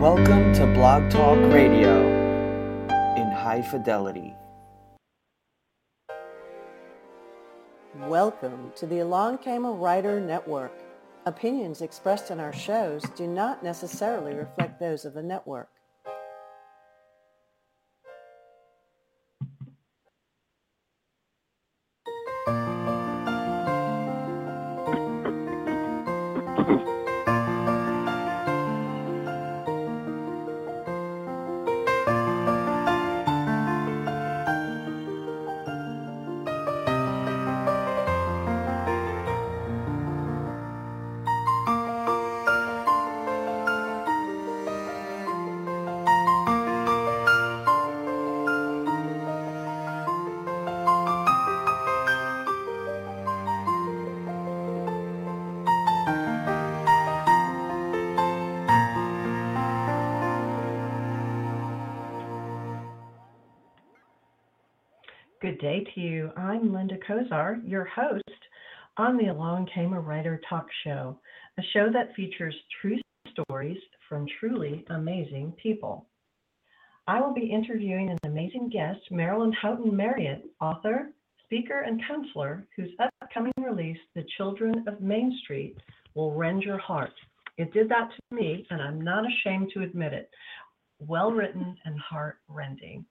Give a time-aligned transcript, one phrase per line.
[0.00, 2.00] Welcome to Blog Talk Radio
[3.18, 4.34] in high fidelity.
[7.94, 10.72] Welcome to the Along Came a Writer Network.
[11.26, 15.68] Opinions expressed in our shows do not necessarily reflect those of the network.
[65.80, 66.30] To you.
[66.36, 68.22] I'm Linda Kozar, your host
[68.98, 71.18] on the Along Came a Writer talk show,
[71.58, 72.98] a show that features true
[73.30, 76.06] stories from truly amazing people.
[77.06, 81.12] I will be interviewing an amazing guest, Merilyn Howton Marriott, author,
[81.44, 82.90] speaker, and counselor, whose
[83.22, 85.78] upcoming release, The Children of Main Street,
[86.14, 87.14] will rend your heart.
[87.56, 90.28] It did that to me, and I'm not ashamed to admit it.
[90.98, 93.06] Well written and heart rending.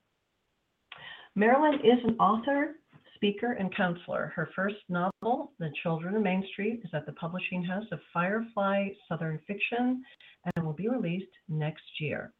[1.39, 2.75] Merilyn is an author,
[3.15, 4.33] speaker, and counselor.
[4.35, 8.89] Her first novel, The Children of Main Street, is at the publishing house of Firefly
[9.07, 10.03] Southern Fiction
[10.43, 12.33] and will be released next year.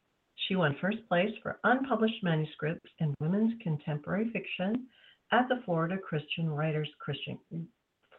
[0.47, 4.87] She won first place for unpublished manuscripts in women's contemporary fiction
[5.31, 7.39] at the Florida Christian Writers Christian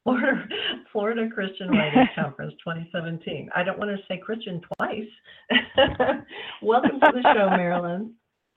[0.03, 0.49] Florida
[0.93, 3.51] Florida Christian Writers Conference 2017.
[3.55, 5.05] I don't want to say Christian twice.
[6.63, 8.13] Welcome to the show, Merilyn.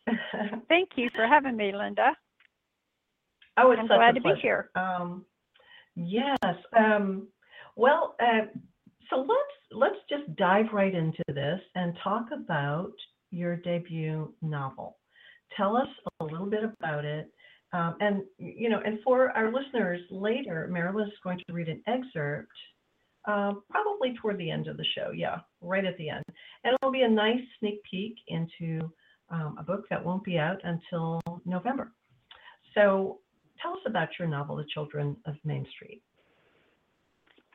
[0.69, 2.16] Thank you for having me, Linda.
[3.58, 4.69] Oh, it's I'm such glad a to be here.
[4.75, 5.25] Um,
[5.96, 6.38] yes.
[6.75, 7.28] Um,
[7.75, 8.47] well, uh,
[9.09, 12.94] so let's let's just dive right into this and talk about
[13.31, 14.97] your debut novel.
[15.56, 15.88] Tell us
[16.20, 17.31] a little bit about it,
[17.74, 21.81] um, and you know, and for our listeners later, Merilyn is going to read an
[21.88, 22.52] excerpt.
[23.25, 26.25] Uh, probably toward the end of the show, yeah, right at the end.
[26.66, 28.91] And it'll be a nice sneak peek into
[29.29, 31.91] um, a book that won't be out until November.
[32.73, 33.19] So
[33.61, 36.01] tell us about your novel, The Children of Main Street.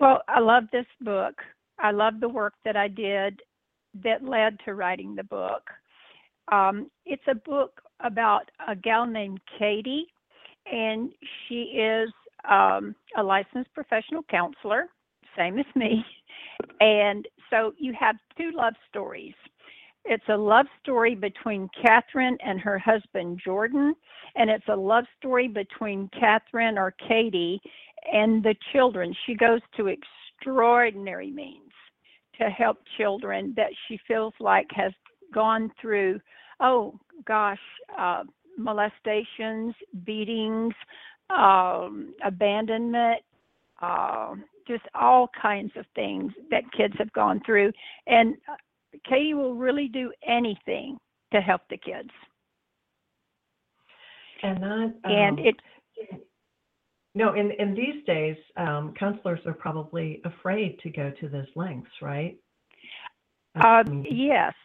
[0.01, 1.34] Well, I love this book.
[1.79, 3.41] I love the work that I did
[4.03, 5.62] that led to writing the book.
[6.51, 10.06] Um, it's a book about a gal named Katie,
[10.71, 11.11] and
[11.47, 12.11] she is
[12.49, 14.87] um, a licensed professional counselor,
[15.37, 16.05] same as me.
[16.81, 19.35] And so you have two love stories.
[20.11, 23.95] It's a love story between Catherine and her husband Jordan,
[24.37, 27.61] and it's a love story between Catherine or Katie
[28.11, 29.15] and the children.
[29.27, 31.73] She goes to extraordinary means
[32.41, 34.93] to help children that she feels like has
[35.35, 36.21] gone through,
[36.61, 37.61] oh gosh,
[37.99, 38.23] uh,
[38.57, 39.75] molestations,
[40.07, 40.73] beatings,
[41.29, 43.21] um, abandonment,
[43.83, 44.35] uh,
[44.67, 47.73] just all kinds of things that kids have gone through.
[48.07, 48.55] And uh,
[49.09, 50.99] Katie will really do anything
[51.33, 52.11] to help the kids.
[54.43, 55.57] And that, and um, it
[57.15, 61.91] no, in in these days, um, counselors are probably afraid to go to those lengths,
[62.01, 62.39] right?
[63.57, 64.55] Um, yes.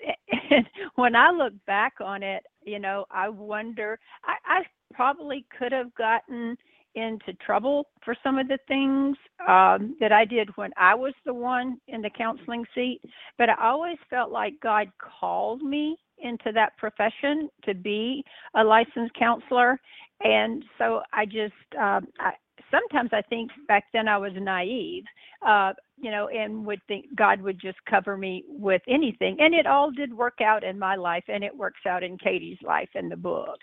[0.49, 4.63] And when I look back on it, you know, I wonder, I, I
[4.93, 6.57] probably could have gotten
[6.95, 9.17] into trouble for some of the things
[9.47, 13.01] um, that I did when I was the one in the counseling seat,
[13.37, 18.23] but I always felt like God called me into that profession to be
[18.55, 19.79] a licensed counselor.
[20.21, 22.33] And so I just, um, I,
[22.71, 25.03] sometimes I think back then I was naive,
[25.45, 29.37] uh, you know, and would think God would just cover me with anything.
[29.39, 32.57] And it all did work out in my life, and it works out in Katie's
[32.63, 33.59] life in the book.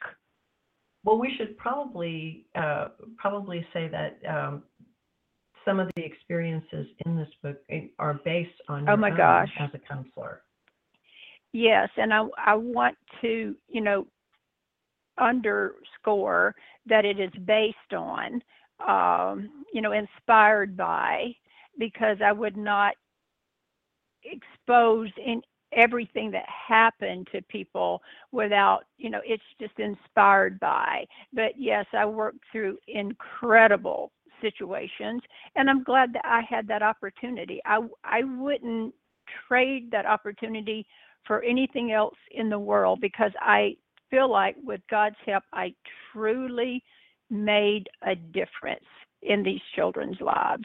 [1.05, 4.63] Well, we should probably uh, probably say that um,
[5.65, 9.49] some of the experiences in this book eh, are based on Oh my gosh.
[9.59, 10.43] as a counselor.
[11.53, 14.07] yes, and I I want to you know
[15.21, 16.55] underscore
[16.87, 18.43] that it is based on,
[18.87, 21.35] um, you know, inspired by,
[21.79, 22.95] because I would not
[24.25, 28.03] expose in everything that happened to people
[28.33, 31.05] without you know it's just inspired by.
[31.33, 35.21] But yes i worked through incredible situations
[35.55, 37.61] and i'm glad that i had that opportunity.
[37.65, 38.95] I i wouldn't
[39.49, 40.87] trade that opportunity
[41.27, 43.77] for anything else in the world because i
[44.11, 45.73] feel like with god's help i
[46.13, 46.83] truly
[47.31, 48.85] made a difference
[49.23, 50.65] in these children's lives.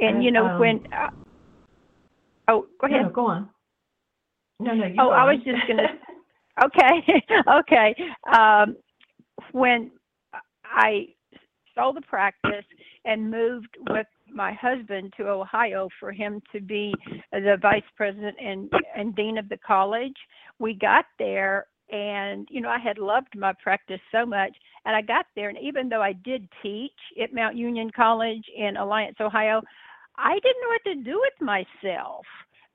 [0.00, 0.86] And, you know um, when
[2.48, 3.48] oh go ahead No, go on.
[4.60, 5.98] No, no, you Oh, I was just gonna-
[6.64, 7.22] Okay,
[7.60, 7.94] okay.
[8.36, 8.76] Um,
[9.52, 9.92] when
[10.64, 11.06] I
[11.74, 12.64] sold the practice
[13.04, 16.92] and moved with my husband to Ohio for him to be
[17.30, 20.16] the vice president and, and dean of the college,
[20.58, 24.54] we got there and you know I had loved my practice so much
[24.84, 26.92] and I got there and even though I did teach
[27.22, 29.62] at Mount Union College in Alliance, Ohio,
[30.18, 32.24] I didn't know what to do with myself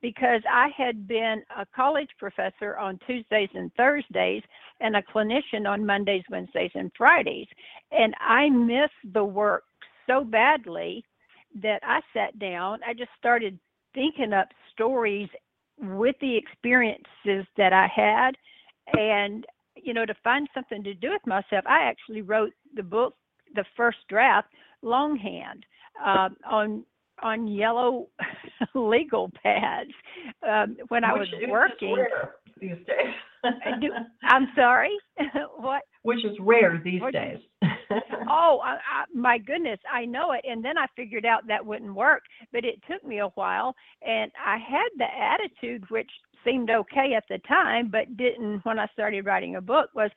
[0.02, 4.44] because I had been a college professor on Tuesdays and Thursdays
[4.80, 7.48] and a clinician on Mondays, Wednesdays, and Fridays.
[7.92, 9.64] And I missed the work
[10.08, 11.04] so badly
[11.62, 12.80] that I sat down.
[12.86, 13.60] I just started
[13.94, 15.30] thinking up stories
[15.80, 18.32] with the experiences that I had.
[18.98, 23.16] And, you know, to find something to do with myself, I actually wrote the book,
[23.56, 24.50] the first draft,
[24.82, 25.66] longhand
[26.04, 26.84] um, on
[27.24, 28.08] on yellow
[28.76, 29.92] legal pads
[30.48, 31.96] um, when I was Which is working.
[31.96, 33.14] rare these days.
[33.82, 33.92] Do-
[34.24, 34.96] I'm sorry.
[35.58, 35.82] what?
[36.04, 37.40] Which is rare these What- days.
[38.28, 40.42] Oh, I, I, my goodness, I know it.
[40.50, 43.76] And then I figured out that wouldn't work, but it took me a while.
[44.02, 46.10] And I had the attitude, which
[46.44, 50.10] seemed okay at the time, but didn't when I started writing a book, was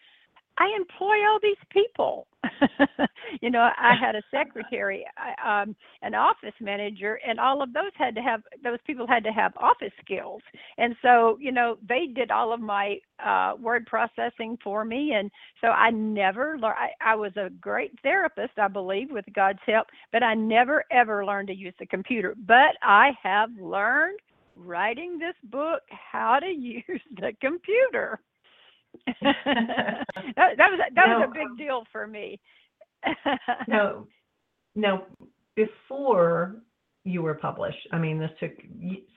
[0.59, 2.27] I employ all these people.
[3.43, 5.05] you know, I had a secretary,
[5.45, 9.33] um, an office manager, and all of those had to have those people had to
[9.33, 10.41] have office skills.
[10.79, 15.31] And so, you know, they did all of my uh, word processing for me, and
[15.61, 16.77] so I never learned.
[16.79, 21.25] I, I was a great therapist, I believe, with God's help, but I never ever
[21.25, 22.35] learned to use the computer.
[22.47, 24.21] But I have learned
[24.57, 28.21] writing this book how to use the computer.
[29.23, 31.07] that, that was that
[31.77, 32.41] was Now, a big deal for me.
[33.69, 34.07] now,
[34.75, 35.03] now,
[35.55, 36.57] before
[37.05, 38.53] you were published, I mean, this took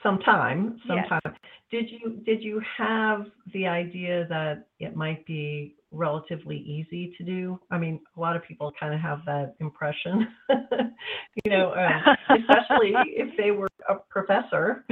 [0.04, 0.80] some time.
[0.88, 1.10] Some Yes.
[1.10, 1.36] time.
[1.72, 7.60] Did you did you have the idea that it might be relatively easy to do?
[7.72, 10.28] I mean, a lot of people kind of have that impression,
[11.44, 14.86] you know, um, especially if they were a professor,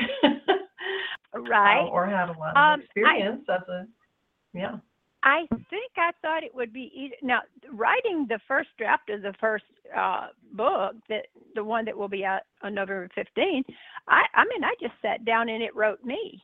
[1.36, 1.82] right.
[1.82, 3.88] uh, or had a lot of Um, I- experience as a,
[4.54, 4.78] yeah.
[5.24, 7.16] I think I thought it would be easy.
[7.22, 7.42] Now,
[7.72, 9.66] writing the first draft of the first
[9.96, 13.64] uh, book, that the one that will be out on November 15,
[14.08, 16.42] I, I mean, I just sat down and it wrote me.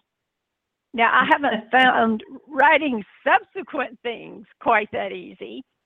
[0.93, 5.63] Now, I haven't found writing subsequent things quite that easy.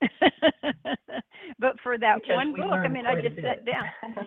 [1.58, 4.26] but for that Because one book, I mean, I just sat down.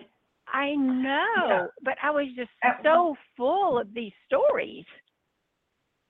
[0.52, 2.50] I know, but I was just
[2.84, 4.84] so full of these stories.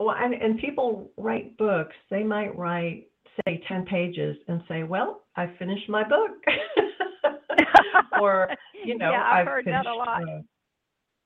[0.05, 1.95] Well, and, and people write books.
[2.11, 3.09] They might write,
[3.45, 6.31] say, 10 pages and say, well, I finished my book.
[8.21, 8.49] or,
[8.85, 10.23] you know, yeah, I've I've heard finished that a lot.
[10.23, 10.41] uh,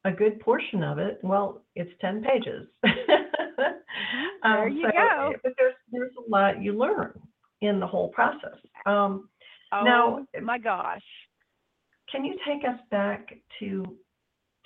[0.04, 1.18] a good portion of it.
[1.22, 2.68] Well, it's 10 pages.
[4.42, 5.32] There you so, go.
[5.42, 7.18] But there's, there's a lot you learn
[7.62, 8.56] in the whole process.
[8.84, 9.28] Um,
[9.72, 11.02] Oh Now- my gosh.
[12.12, 13.84] can you take us back to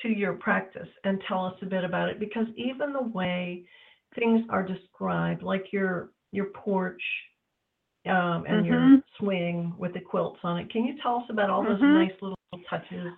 [0.02, 3.64] to your practice and tell us a bit about it because even the way
[4.14, 7.02] things are described like your your porch
[8.06, 9.02] um, and your Mhm.
[9.18, 11.92] swing with the quilts on it can you tell us about all those Mhm.
[11.92, 12.36] nice little
[12.68, 13.12] touches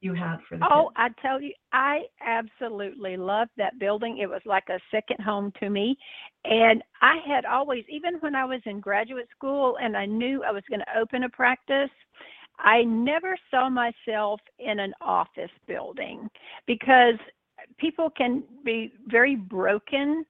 [0.00, 4.18] you had for the Oh, kids I tell you, I absolutely loved that building.
[4.18, 5.96] It was like a second home to me.
[6.44, 10.52] And I had always, even when I was in graduate school and I knew I
[10.52, 11.90] was going to open a practice,
[12.58, 16.28] I never saw myself in an office building
[16.66, 17.18] because
[17.78, 20.24] people can be very broken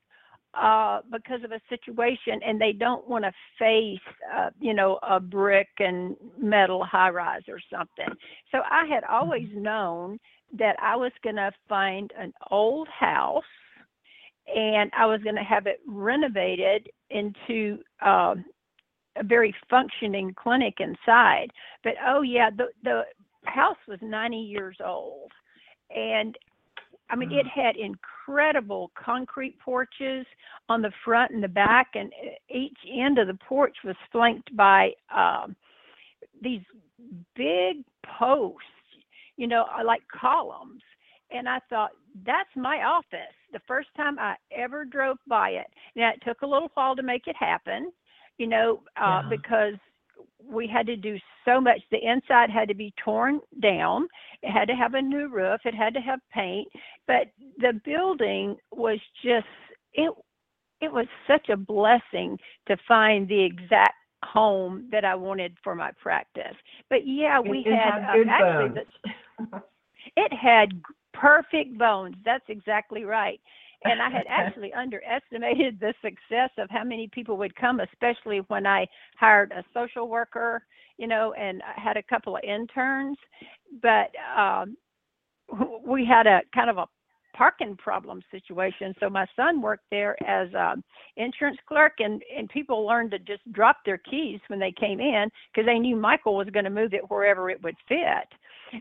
[0.55, 3.99] uh, because of a situation and they don't want to face,
[4.35, 8.15] uh, you know, a brick and metal high rise or something.
[8.53, 10.19] So I had always known
[10.57, 13.43] that I was going to find an old house
[14.55, 18.45] and I was going to have it renovated into um,
[19.17, 21.49] a very functioning clinic inside.
[21.83, 23.03] But oh yeah, the the
[23.45, 25.31] house was 90 years old,
[25.95, 26.37] and
[27.11, 30.27] I mean, it had incredible concrete porches
[30.69, 32.13] on the front and the back, and
[32.49, 35.55] each end of the porch was flanked by um,
[36.43, 36.63] these
[37.37, 37.85] big
[38.19, 38.63] posts,
[39.37, 40.83] you know, uh, like columns.
[41.31, 41.91] And I thought,
[42.25, 43.35] that's my office.
[43.53, 45.67] The first time I ever drove by it.
[45.97, 47.93] Now, it took a little while to make it happen,
[48.39, 49.29] you know, uh, yeah.
[49.29, 49.75] because
[50.49, 51.81] we had to do so much.
[51.91, 54.09] The inside had to be torn down.
[54.43, 55.61] It had to have a new roof.
[55.65, 56.69] It had to have paint.
[57.07, 59.47] But the building was just
[59.93, 60.13] it.
[60.81, 65.93] It was such a blessing to find the exact home that I wanted for my
[66.01, 66.57] practice.
[66.91, 68.83] But yeah, we it, had, uh, actually
[69.41, 69.63] the,
[70.17, 70.83] it had
[71.15, 72.17] perfect bones.
[72.25, 73.41] That's exactly right
[73.85, 78.67] and I had actually underestimated the success of how many people would come, especially when
[78.67, 78.87] I
[79.17, 80.63] hired a social worker,
[80.99, 83.19] you know, and I had a couple of interns.
[83.83, 84.77] But um,
[85.87, 86.87] we had a kind of a
[87.37, 88.95] parking problem situation.
[89.01, 90.83] So my son worked there as an
[91.17, 95.29] insurance clerk, and and people learned to just drop their keys when they came in
[95.53, 98.29] because they knew Michael was going to move it wherever it would fit.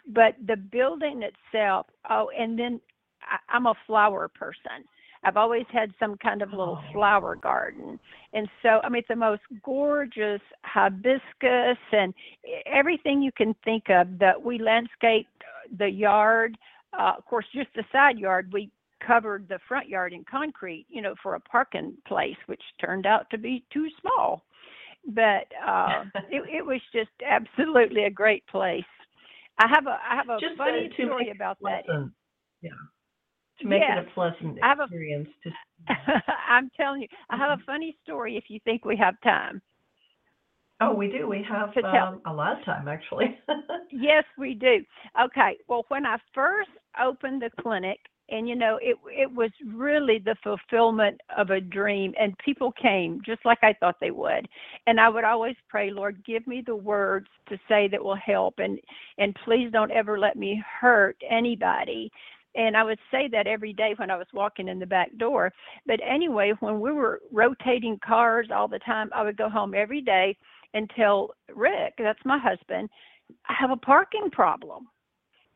[0.08, 2.80] But the building itself, oh, and then
[3.22, 4.86] I, I'm a flower person.
[5.24, 6.94] I've always had some kind of little oh.
[6.94, 8.00] flower garden.
[8.34, 12.14] And so, I mean, it's the most gorgeous hibiscus and
[12.66, 15.30] everything you can think of that we landscaped
[15.78, 16.58] the yard.
[16.98, 18.70] Uh, of course, just the side yard, we
[19.06, 23.30] covered the front yard in concrete, you know, for a parking place, which turned out
[23.30, 24.44] to be too small.
[25.08, 28.84] But uh, it, it was just absolutely a great place.
[29.60, 31.84] I have a I have a just funny story about that.
[32.62, 32.72] Yeah
[33.62, 34.00] to make yes.
[34.00, 35.30] it a pleasant I have a, experience.
[35.44, 35.52] To...
[36.50, 37.66] I'm telling you, I have a mm-hmm.
[37.66, 39.62] funny story if you think we have time.
[40.82, 41.28] Oh, we do.
[41.28, 43.38] We have um, a lot of time, actually.
[43.92, 44.84] yes, we do.
[45.24, 45.58] Okay.
[45.68, 50.36] Well, when I first opened the clinic, and you know, it it was really the
[50.44, 54.48] fulfillment of a dream, and people came just like I thought they would.
[54.88, 58.56] And I would always pray, Lord, give me the words to say that will help,
[58.58, 58.80] and
[59.18, 62.12] and please don't ever let me hurt anybody
[62.56, 65.52] and I would say that every day when I was walking in the back door.
[65.86, 70.02] But anyway, when we were rotating cars all the time, I would go home every
[70.02, 70.38] day
[70.74, 72.90] and tell Rick, that's my husband,
[73.48, 74.88] I have a parking problem.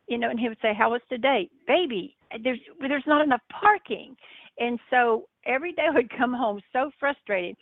[0.08, 2.16] You know, and he would say, "How was today, baby?
[2.42, 4.16] There's there's not enough parking."
[4.58, 7.58] And so every day I would come home so frustrated.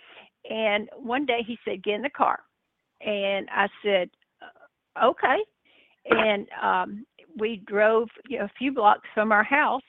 [0.48, 2.40] And one day he said, "Get in the car,"
[3.02, 4.12] and I said,
[5.04, 5.38] "Okay."
[6.08, 7.06] And um,
[7.38, 9.84] we drove you know, a few blocks from our house,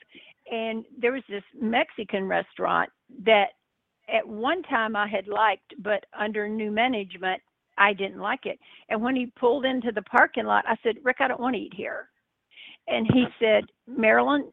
[0.51, 2.89] and there was this Mexican restaurant
[3.25, 3.49] that
[4.13, 7.41] at one time I had liked, but under new management,
[7.77, 8.59] I didn't like it.
[8.89, 11.61] And when he pulled into the parking lot, I said, Rick, I don't want to
[11.61, 12.09] eat here.
[12.87, 14.51] And he said, Merilyn,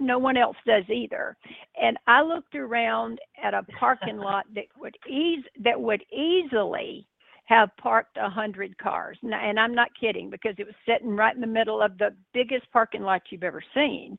[0.00, 1.36] no one else does either.
[1.80, 7.06] And I looked around at a parking lot that would ease that would easily
[7.44, 11.40] have parked a hundred cars, and I'm not kidding because it was sitting right in
[11.40, 14.18] the middle of the biggest parking lot you've ever seen.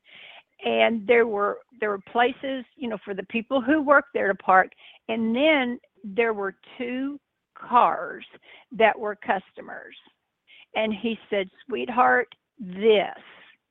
[0.63, 4.36] And there were there were places, you know, for the people who work there to
[4.36, 4.72] park,
[5.10, 7.20] and then there were two
[7.55, 8.25] cars
[8.72, 9.96] that were customers.
[10.75, 13.17] And he said, "Sweetheart, this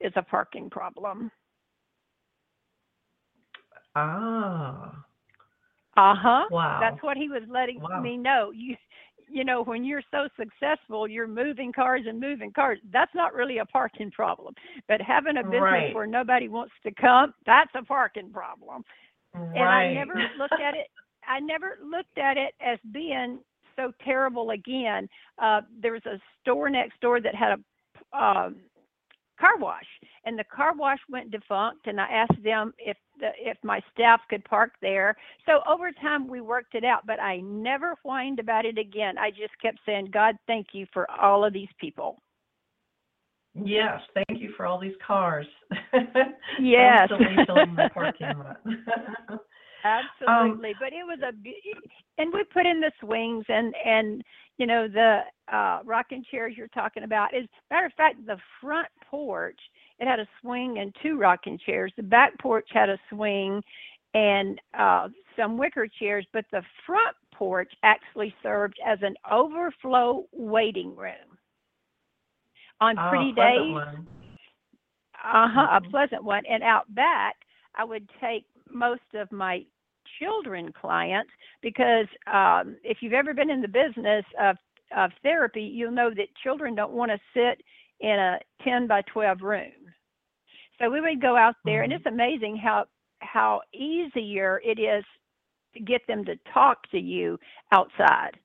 [0.01, 1.31] is a parking problem."
[3.95, 5.05] Ah.
[5.97, 6.45] Uh huh.
[6.51, 6.81] Wow.
[6.81, 8.01] That's what he was letting wow.
[8.01, 8.51] me know.
[8.53, 8.77] You
[9.29, 12.79] you know, when you're so successful, you're moving cars and moving cars.
[12.93, 14.55] That's not really a parking problem.
[14.89, 15.95] But having a business right.
[15.95, 18.85] where nobody wants to come, that's a parking problem.
[19.35, 19.57] Right.
[19.57, 20.89] And I never looked at it.
[21.27, 23.39] I never looked at it as being
[23.77, 25.09] so terrible again.
[25.43, 28.57] Uh, there was a store next door that had a um,
[29.41, 29.87] car wash
[30.25, 34.21] and the car wash went defunct and i asked them if the, if my staff
[34.29, 35.17] could park there.
[35.47, 39.19] So over time we worked it out but i never whined about it again.
[39.19, 42.21] I just kept saying god thank you for all of these people.
[43.55, 45.47] Yes thank you for all these cars.
[46.61, 47.09] Yes.
[47.09, 48.61] Filling the parking lot.
[49.85, 51.33] Absolutely um, but it was a
[52.21, 54.23] and we put in the swings and and
[54.57, 55.21] you know the
[55.53, 59.59] uh rocking chairs you're talking about is matter of fact the front porch
[59.99, 61.93] it had a swing and two rocking chairs.
[61.97, 63.63] The back porch had a swing
[64.15, 70.95] and uh some wicker chairs but the front porch actually served as an overflow waiting
[70.95, 71.39] room.
[72.81, 73.77] On oh, pretty days.
[75.25, 75.87] uh-huh mm-hmm.
[75.87, 76.45] a pleasant one.
[76.49, 77.37] And out back
[77.77, 79.65] i would take most of my
[80.19, 81.31] children clients
[81.63, 84.57] because um, if you've ever been in the business of,
[84.97, 87.63] of therapy, you'll know that children don't want to sit
[88.01, 89.73] in a 10 by 12 room.
[90.79, 91.97] So we would go out there, and Mhm.
[91.97, 92.87] it's amazing how
[93.21, 95.05] how easier it is
[95.73, 97.39] to get them to talk to you
[97.73, 98.39] outside.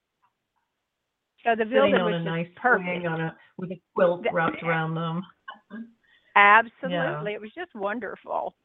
[1.43, 3.05] So the Sitting building on was a just nice perfect.
[3.05, 5.25] on a with a quilt wrapped around them.
[6.35, 8.55] Absolutely, it was just wonderful.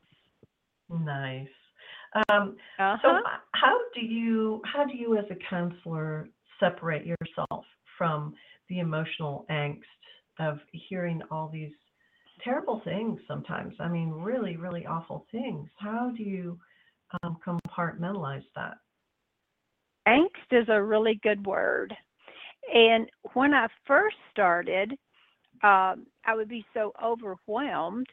[0.88, 1.48] Nice.
[2.28, 3.18] Um, Uh so,
[3.52, 6.28] how do you how do you as a counselor
[6.60, 7.64] separate yourself
[7.98, 8.34] from
[8.68, 9.82] the emotional angst
[10.38, 11.72] of hearing all these
[12.44, 13.74] terrible things sometimes?
[13.80, 15.68] I mean, really, really awful things.
[15.78, 16.58] How do you
[17.22, 18.74] um, compartmentalize that?
[20.06, 21.94] angst is a really good word.
[22.72, 24.92] And when I first started,
[25.62, 28.06] um, I would be so overwhelmed.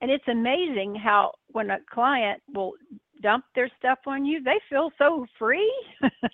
[0.00, 2.72] And it's amazing how when a client will
[3.22, 5.72] dump their stuff on you, they feel so free,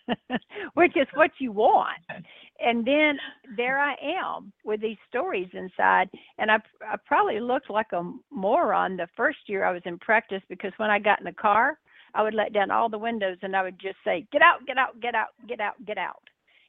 [0.74, 1.98] which is what you want.
[2.62, 3.18] And then
[3.56, 6.08] there I am with these stories inside.
[6.38, 10.42] And I, I probably looked like a moron the first year I was in practice
[10.48, 11.78] because when I got in the car,
[12.14, 14.78] I would let down all the windows and I would just say, "Get out, get
[14.78, 16.22] out, get out, get out, get out."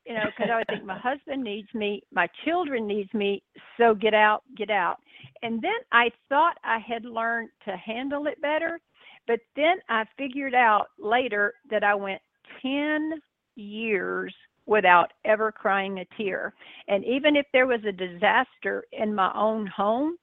[0.06, 3.42] You know, because I would think my husband needs me, my children needs me,
[3.78, 4.98] so get out, get out.
[5.44, 8.82] And then I thought I had learned to handle it better,
[9.28, 12.22] but then I figured out later that I went
[12.62, 13.14] 10
[13.56, 14.34] years
[14.66, 16.54] without ever crying a tear.
[16.88, 20.18] And even if there was a disaster in my own home,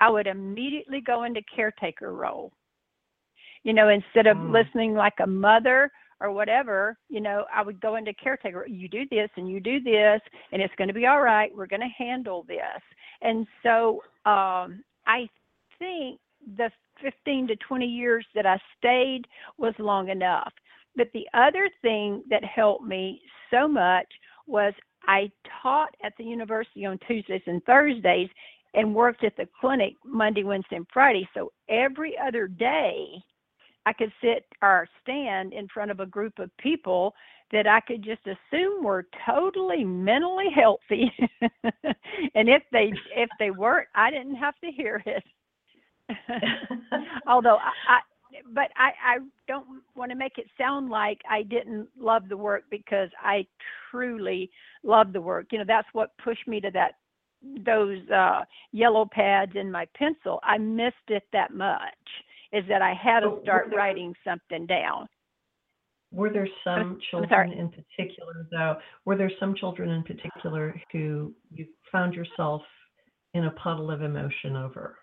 [0.00, 2.52] I would immediately go into caretaker role
[3.64, 4.52] you know, instead of Mm.
[4.52, 5.90] listening like a mother
[6.20, 8.66] or whatever, you know, I would go into caretaker.
[8.66, 10.20] You do this and you do this,
[10.52, 11.54] and it's going to be all right.
[11.54, 12.82] We're going to handle this.
[13.20, 15.28] And so um, I
[15.78, 16.18] think
[16.56, 16.70] the
[17.02, 19.26] 15 to 20 years that I stayed
[19.58, 20.52] was long enough.
[20.96, 24.06] But the other thing that helped me so much
[24.46, 24.72] was
[25.06, 25.30] I
[25.62, 28.28] taught at the university on Tuesdays and Thursdays
[28.74, 31.28] and worked at the clinic Monday, Wednesday, and Friday.
[31.34, 33.06] So every other day,
[33.86, 37.14] I could sit or stand in front of a group of people
[37.52, 41.10] that I could just assume were totally mentally healthy.
[42.34, 45.24] and if they if they weren't, I didn't have to hear it.
[47.26, 48.00] Although I,
[48.52, 52.64] but I, I don't want to make it sound like I didn't love the work
[52.70, 53.46] because I
[53.90, 54.50] truly
[54.82, 55.46] love the work.
[55.52, 56.92] You know, that's what pushed me to that
[57.64, 58.40] those uh
[58.72, 60.40] yellow pads and my pencil.
[60.42, 61.78] I missed it that much
[62.52, 65.06] is that I had to start there- writing something down.
[66.10, 68.76] Were there some children in particular, though?
[69.04, 72.62] Were there some children in particular who you found yourself
[73.34, 74.98] in a puddle of emotion over?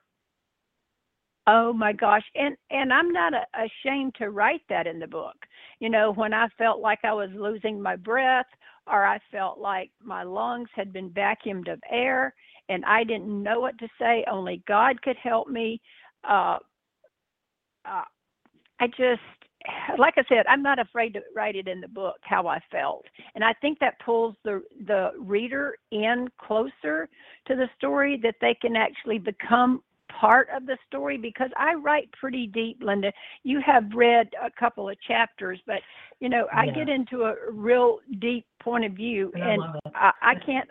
[1.48, 2.24] Oh my gosh.
[2.36, 5.36] And and I'm not a, ashamed to write that in the book.
[5.80, 8.48] You know, when I felt like I was losing my breath
[8.88, 12.34] or I felt like my lungs had been vacuumed of air
[12.70, 15.82] and I didn't know what to say, only God could help me.
[16.28, 16.58] Uh,
[17.86, 18.04] uh
[18.80, 19.22] I just
[19.98, 23.06] like I said, I'm not afraid to write it in the book how I felt.
[23.36, 27.08] And I think that pulls the the reader in closer
[27.48, 29.82] to the story that they can actually become
[30.20, 33.12] part of the story because I write pretty deep, Linda.
[33.44, 35.82] You have read a couple of chapters, but
[36.20, 36.74] you know, I Yeah.
[36.74, 39.94] get into a real deep point of view And I and it.
[39.96, 40.70] I, I can't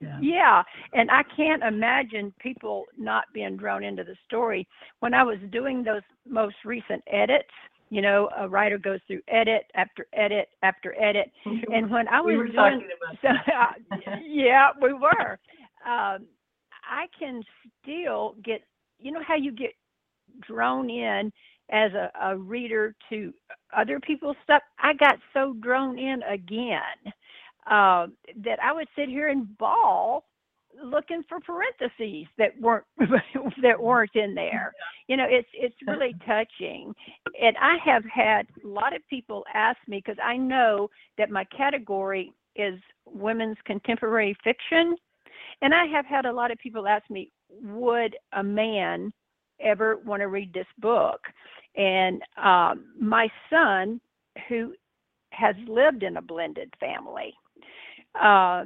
[0.00, 0.20] Yeah.
[0.20, 4.66] yeah, and I can't imagine people not being drawn into the story.
[5.00, 7.48] When I was doing those most recent edits,
[7.90, 11.30] you know, a writer goes through edit after edit after edit,
[11.72, 15.38] and when I was we doing talking about so, uh, yeah, we were.
[15.86, 16.26] Um,
[16.90, 17.42] I can
[17.82, 18.62] still get,
[18.98, 19.70] you know, how you get
[20.46, 21.32] drawn in
[21.70, 23.32] as a, a reader to
[23.76, 24.62] other people's stuff.
[24.78, 27.12] I got so drawn in again
[27.70, 28.08] uh,
[28.44, 30.24] that I would sit here and bawl
[30.82, 32.84] looking for parentheses that weren't
[33.62, 34.72] that weren't in there.
[35.08, 36.94] You know, it's it's really touching.
[37.40, 41.44] And I have had a lot of people ask me because I know that my
[41.56, 44.96] category is women's contemporary fiction.
[45.62, 47.30] And I have had a lot of people ask me,
[47.62, 49.12] would a man
[49.60, 51.20] ever want to read this book?
[51.76, 54.00] And um, my son,
[54.48, 54.74] who
[55.32, 57.34] has lived in a blended family,
[58.14, 58.64] uh,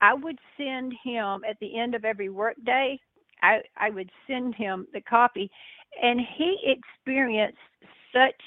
[0.00, 2.98] I would send him at the end of every workday.
[3.42, 5.50] I, I would send him the copy,
[6.02, 7.58] and he experienced
[8.12, 8.40] such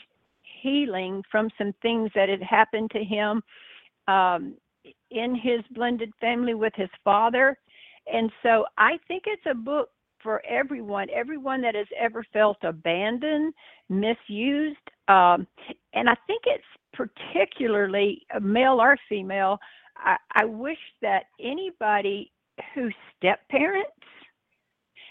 [0.62, 3.41] healing from some things that had happened to him
[4.08, 4.56] um,
[5.12, 7.58] in his blended family with his father.
[8.12, 9.89] And so I think it's a book
[10.22, 13.54] for everyone, everyone that has ever felt abandoned,
[13.89, 14.78] misused.
[15.08, 15.48] Um,
[15.93, 19.60] and I think it's particularly male or female.
[19.98, 22.32] I, I wish that anybody
[22.74, 23.91] who step parents,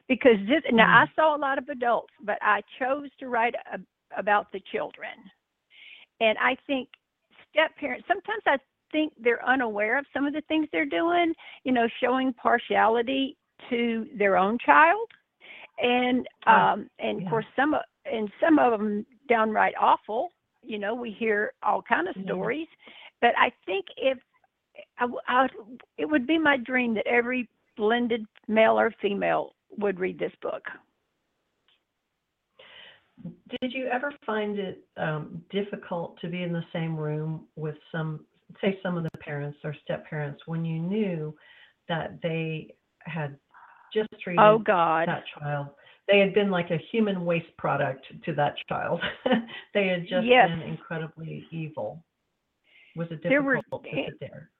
[0.08, 1.04] because this now Mm.
[1.04, 3.78] I saw a lot of adults, but I chose to write a,
[4.16, 5.12] about the children.
[6.20, 6.88] And I think
[7.50, 8.58] step parents sometimes I
[8.92, 11.32] think they're unaware of some of the things they're doing,
[11.64, 13.36] you know, showing partiality
[13.70, 15.08] to their own child.
[15.78, 17.24] And Oh, um and yeah.
[17.24, 20.30] of course some of and some of them downright awful.
[20.62, 22.24] You know, we hear all kind of Yeah.
[22.24, 22.68] stories.
[23.20, 24.18] But I think if
[24.98, 25.48] I, I
[25.98, 30.62] it would be my dream that every blended male or female would read this book.
[33.60, 38.20] Did you ever find it um, difficult to be in the same room with some,
[38.60, 41.34] say, some of the parents or step parents when you knew
[41.88, 43.36] that they had
[43.92, 45.08] just treated Oh God.
[45.08, 45.68] that child?
[46.08, 49.00] They had been like a human waste product to that child.
[49.74, 50.48] they had just Yes.
[50.48, 52.04] been incredibly evil.
[52.94, 54.50] Was it There were- difficult to sit there?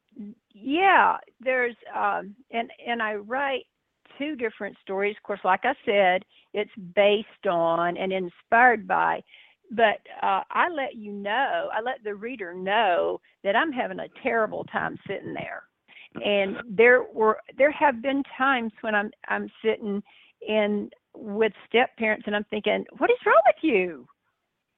[0.54, 3.64] yeah there's um and and i write
[4.16, 9.22] two different stories of course like i said it's based on and inspired by
[9.70, 14.08] but uh i let you know i let the reader know that i'm having a
[14.22, 15.64] terrible time sitting there.
[16.24, 20.02] And there were there have been times when i'm i'm sitting
[20.46, 24.06] in with step parents and i'm thinking what is wrong with you?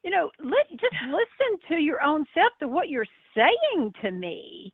[0.03, 4.73] You know let just listen to your own self to what you're saying to me.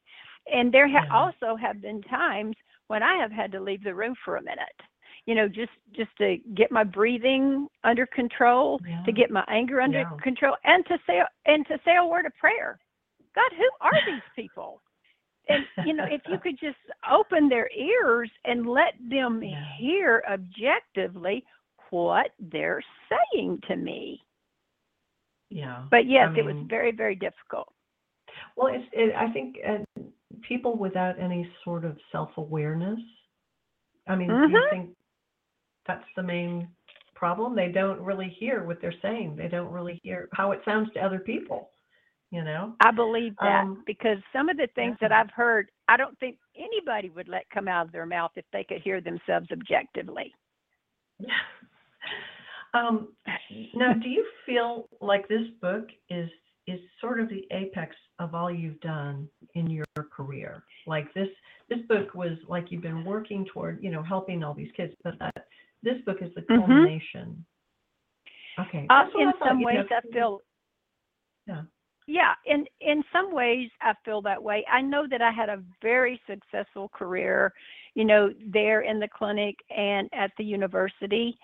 [0.53, 2.55] And there ha- also have been times
[2.89, 4.81] when I have had to leave the room for a minute,
[5.27, 9.03] you know, just just to get my breathing under control, Yeah.
[9.05, 10.17] to get my anger under Yeah.
[10.23, 12.79] control, and to say and to say a word of prayer.
[13.35, 14.81] God, who are these people?
[15.49, 16.79] And you know, if you could just
[17.11, 19.65] open their ears and let them Yeah.
[19.77, 21.45] hear objectively
[21.91, 24.23] what they're saying to me.
[25.51, 25.85] Yeah.
[25.91, 27.73] But yes, I it was very very difficult.
[28.57, 30.03] Well, it's, it, I think uh,
[30.43, 33.01] people without any sort of self-awareness.
[34.07, 34.71] I mean, do you Mhm.
[34.71, 34.97] think
[35.87, 36.69] that's the main
[37.15, 37.55] problem?
[37.55, 39.37] They don't really hear what they're saying.
[39.37, 41.71] They don't really hear how it sounds to other people.
[42.31, 42.75] You know?
[42.81, 45.13] I believe that Um, because some of the things that.
[45.13, 48.65] I've heard, I don't think anybody would let come out of their mouth if they
[48.65, 50.35] could hear themselves objectively.
[52.75, 53.15] um,
[53.75, 56.29] now, do you feel like this book is
[56.67, 60.65] is sort of the apex of all you've done in your career?
[60.87, 61.29] Like this
[61.69, 65.19] this book was like you've been working toward, you know, helping all these kids, but
[65.21, 65.47] that
[65.85, 66.59] this book is the Mhm.
[66.67, 67.45] culmination.
[68.59, 68.87] Okay.
[68.89, 70.41] Uh, that's what in I thought, some you ways, know, I feel
[71.47, 71.63] Yeah.
[72.07, 72.35] yeah.
[72.47, 74.65] In in some ways, I feel that way.
[74.67, 77.53] I know that I had a very successful career,
[77.95, 81.39] you know, there in the clinic and at the university,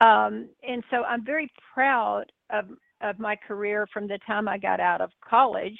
[0.00, 4.80] um, and so I'm very proud of of my career from the time I got
[4.80, 5.78] out of college.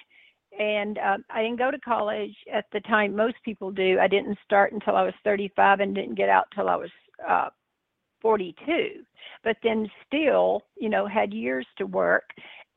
[0.57, 3.98] And um, I didn't go to college at the time most people do.
[3.98, 6.90] I didn't start until I was 35 and didn't get out till I was
[7.29, 7.50] uh,
[8.24, 9.04] 42.
[9.44, 12.24] But then still, you know, had years to work.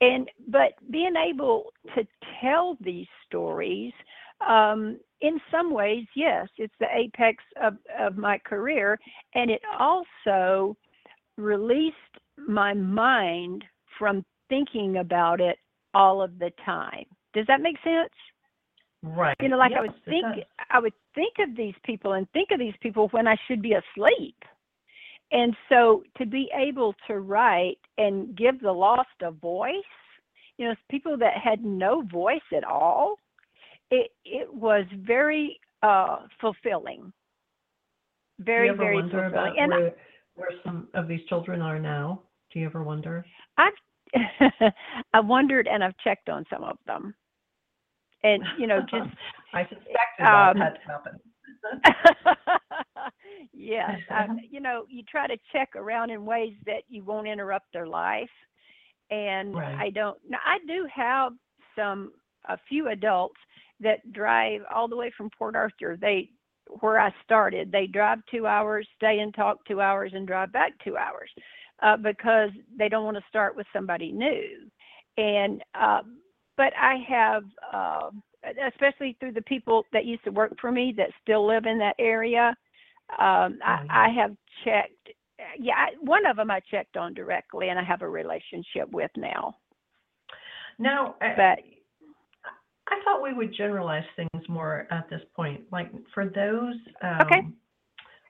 [0.02, 2.06] And but being able to
[2.42, 3.94] tell these stories,
[4.46, 9.00] um, in some ways, yes, it's the apex of, of my career,
[9.34, 10.78] and it also
[11.38, 11.96] released
[12.48, 13.64] my mind
[13.98, 15.58] from thinking about it
[15.94, 17.06] all of the time.
[17.34, 18.14] Does that make sense?
[19.02, 19.36] Right.
[19.42, 20.26] You know, like I would think.
[20.70, 23.74] I would think of these people and think of these people when I should be
[23.74, 24.36] asleep.
[25.32, 29.74] And so to be able to write and give the lost a voice,
[30.58, 33.18] you know, people that had no voice at all,
[33.92, 37.12] it it was very uh fulfilling.
[38.40, 39.56] Very, Do you ever very fulfilling.
[39.60, 39.94] and where,
[40.36, 42.22] where some of these children are now?
[42.54, 43.26] Do you ever wonder?
[43.58, 43.74] I've
[45.14, 47.14] I wondered and I've checked on some of them.
[48.24, 49.10] And you know, just
[49.54, 51.20] I suspected that um, had to happen.
[53.54, 57.72] yes, I, you know, you try to check around in ways that you won't interrupt
[57.74, 58.30] their life.
[59.10, 59.76] And Right.
[59.80, 60.18] I don't.
[60.28, 61.34] Now, I do have
[61.76, 62.14] some
[62.50, 63.40] a few adults
[63.80, 65.98] that drive all the way from Port Arthur.
[66.00, 66.30] They
[66.82, 67.72] where I started.
[67.72, 71.30] They drive two hours, stay and talk two hours, and drive back two hours
[71.82, 74.70] uh, because they don't want to start with somebody new.
[75.18, 76.02] And uh,
[76.58, 77.44] but I have.
[77.74, 78.10] Uh,
[78.68, 81.96] especially through the people that used to work for me that still live in that
[82.00, 82.56] area.
[83.12, 83.88] Um, I, Oh.
[83.90, 85.10] I have checked.
[85.60, 89.12] Yeah, I, one of them I checked on directly, and I have a relationship with
[89.16, 89.56] now.
[90.80, 91.60] Now, uh, But
[92.90, 95.62] I thought we would generalize things more at this point.
[95.72, 97.42] Like for those um, Okay.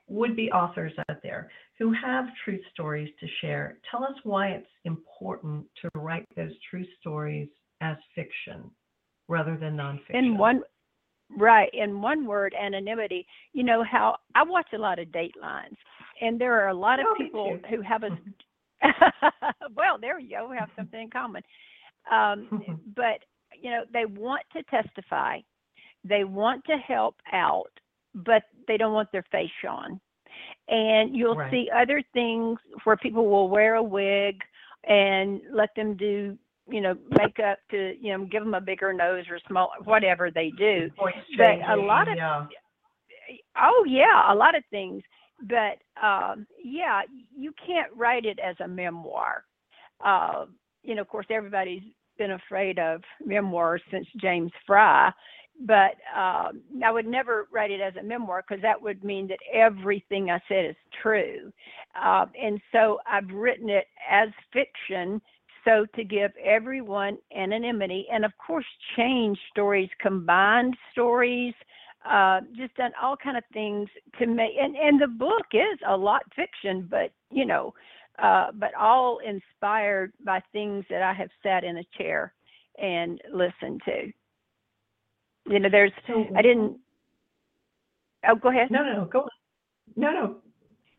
[0.08, 5.66] would-be authors out there who have truth stories to share, tell us why it's important
[5.82, 7.48] to write those true stories
[7.80, 8.70] as fiction
[9.28, 10.14] rather than nonfiction.
[10.14, 10.62] in one,
[11.36, 13.26] right, in one word, anonymity.
[13.52, 15.76] You know how I watch a lot of Datelines,
[16.20, 18.10] and there are a lot of Oh, people who have a
[19.76, 20.48] well, there you go.
[20.48, 21.42] We have something in common.
[22.10, 22.50] Um,
[22.94, 23.20] but
[23.60, 25.38] you know, they want to testify,
[26.04, 27.70] they want to help out,
[28.14, 30.00] but they don't want their face shown.
[30.68, 31.50] And you'll Right.
[31.50, 34.40] see other things where people will wear a wig
[34.86, 36.36] and let them do,
[36.70, 40.52] you know, makeup to, you know, give them a bigger nose or small, whatever they
[40.58, 40.90] do.
[40.98, 42.46] Voice But a lot of yeah.
[43.56, 45.02] Oh yeah, a lot of things.
[45.42, 47.02] But um, yeah,
[47.36, 49.44] you can't write it as a memoir.
[50.04, 50.46] Uh,
[50.82, 51.82] you know, of course, everybody's
[52.18, 55.10] been afraid of memoirs since James Frey,
[55.66, 59.38] but um, I would never write it as a memoir because that would mean that
[59.52, 61.52] everything I said is true.
[62.00, 65.20] Uh, and so I've written it as fiction.
[65.64, 68.64] So to give everyone anonymity, and of course,
[68.96, 71.54] change stories, combined stories,
[72.08, 75.96] uh, just done all kind of things to make and and the book is a
[75.96, 77.74] lot fiction but you know
[78.22, 82.32] uh but all inspired by things that i have sat in a chair
[82.80, 84.12] and listened to
[85.50, 85.92] you know there's
[86.36, 86.78] i didn't
[88.28, 89.28] oh go ahead No, no, go on.
[89.96, 90.36] No, no,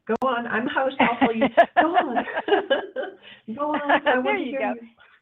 [0.09, 0.47] go on.
[0.47, 0.95] I'm host.
[0.99, 1.47] I'll tell you.
[1.75, 2.25] Go on.
[3.55, 4.07] go on.
[4.07, 4.73] I There you go.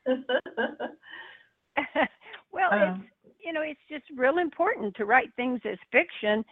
[0.07, 0.15] you.
[2.51, 6.43] well Um, it's you know it's just real important to write things as fiction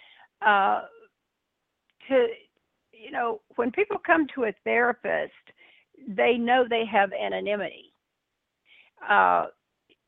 [0.45, 0.81] uh
[2.07, 2.27] to
[2.91, 5.31] you know when people come to a therapist
[6.07, 7.93] they know they have anonymity
[9.09, 9.45] uh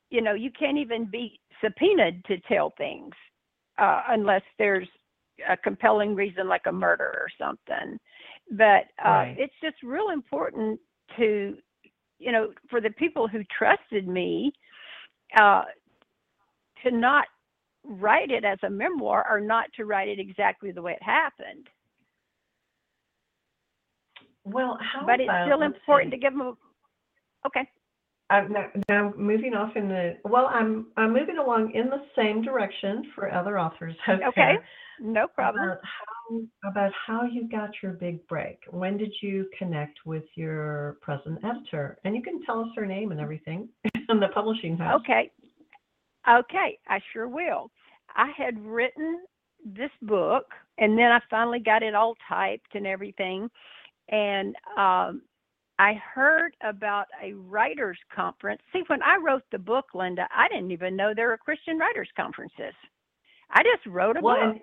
[0.10, 3.14] you know you can't even be subpoenaed to tell things
[3.78, 4.88] uh unless there's
[5.48, 7.98] a compelling reason like a murder or something
[8.52, 9.36] but uh Right.
[9.38, 10.80] it's just real important
[11.18, 11.58] to
[12.20, 14.52] you know for the people who trusted me
[15.40, 15.64] uh
[16.84, 17.26] to not
[17.84, 21.68] write it as a memoir or not to write it exactly the way it happened.
[24.44, 26.18] well, how but it's still important see.
[26.18, 27.70] to give them a okay.
[28.30, 32.42] I'm now, now moving off in the well, I'm I'm moving along in the same
[32.42, 33.96] direction for other authors.
[34.08, 34.56] out Okay.
[35.00, 35.64] No problem.
[35.64, 38.60] About how about how you got your big break.
[38.70, 41.98] When did you connect with your present editor?
[42.04, 43.70] And you can tell us her name and everything
[44.10, 45.02] and the publishing house.
[45.02, 45.32] Okay.
[46.30, 47.72] Okay, I sure will.
[48.16, 49.22] I had written
[49.64, 50.46] this book
[50.78, 53.50] and then I finally got it all typed and everything.
[54.10, 55.22] And um,
[55.80, 58.62] I heard about a writers conference.
[58.74, 62.10] See, when I wrote the book, Linda, I didn't even know there were Christian writers
[62.16, 62.74] conferences.
[63.52, 64.62] I just wrote a Well, book.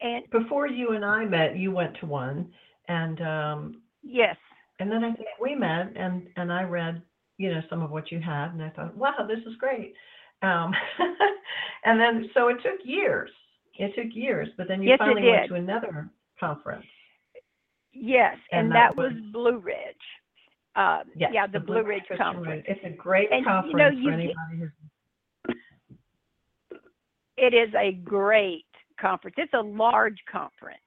[0.00, 2.52] and And before you and I met, you went to one,
[2.88, 4.36] and um, yes,
[4.80, 7.02] and then I think we met, and and I read,
[7.38, 9.94] you know, some of what you had, and I thought, wow, this is great.
[10.42, 10.72] Um,
[11.84, 13.30] and then so it took years.
[13.76, 16.86] It took years, but then you Yes, finally went to another conference.
[17.92, 19.96] yes, And and, that that, was, was- Blue Ridge.
[20.76, 22.64] Uh, Yes, yeah, the, Blue Ridge conference.
[22.66, 24.70] It's a great And, you know, conference you for get- anybody who's.
[27.36, 28.64] It is a great
[29.00, 29.34] conference.
[29.38, 30.78] It's a large conference.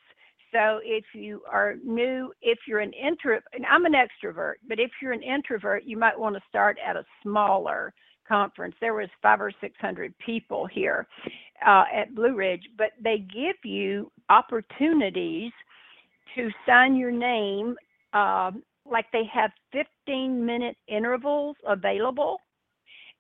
[0.53, 4.91] So if you are new, if you're an introvert, and I'm an extrovert, but if
[5.01, 7.93] you're an introvert, you might want to start at a smaller
[8.27, 8.75] conference.
[8.79, 11.05] There was five or six hundred people here
[11.65, 15.51] uh, at Blue Ridge, but they give you opportunities
[16.35, 17.75] to sign your name.
[18.13, 22.41] Um, like they have 15 minute intervals available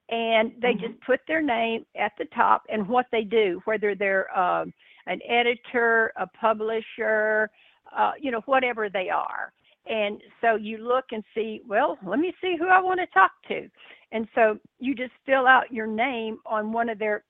[0.09, 0.79] and they Mhm.
[0.81, 4.73] just put their name at the top and what they do, whether they're um,
[5.05, 7.49] an editor, a publisher,
[7.95, 9.51] uh, you know, whatever they are.
[9.85, 13.31] And so you look and see, well, let me see who I want to talk
[13.47, 13.69] to.
[14.11, 17.23] And so you just fill out your name on one of their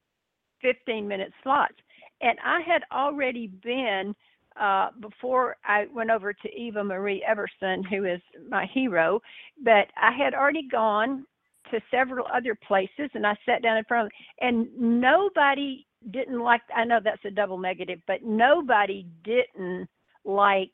[0.61, 1.75] 15 minute slots.
[2.21, 4.15] And I had already been,
[4.59, 9.21] uh, before I went over to Eva Marie Everson, who is my hero,
[9.63, 11.25] but I had already gone
[11.71, 16.61] to several other places and I sat down in front of and nobody didn't like
[16.75, 19.87] I know that's a double negative, but nobody didn't
[20.23, 20.71] like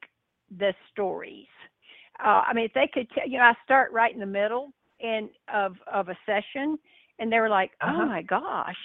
[0.57, 1.47] the stories.
[2.23, 4.71] Uh, I mean, if they could, tell, you know, I start right in the middle
[5.01, 6.77] and of of a session,
[7.23, 8.05] and they were like, "Oh Uh-huh.
[8.05, 8.77] my gosh,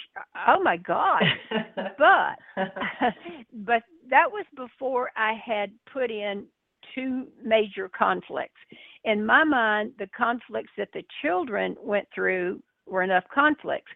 [0.46, 1.38] oh my gosh!"
[1.98, 2.38] but
[3.52, 6.46] but that was before I had put in
[6.94, 8.60] two major conflicts.
[9.04, 13.92] In my mind, the conflicts that the children went through were enough conflicts.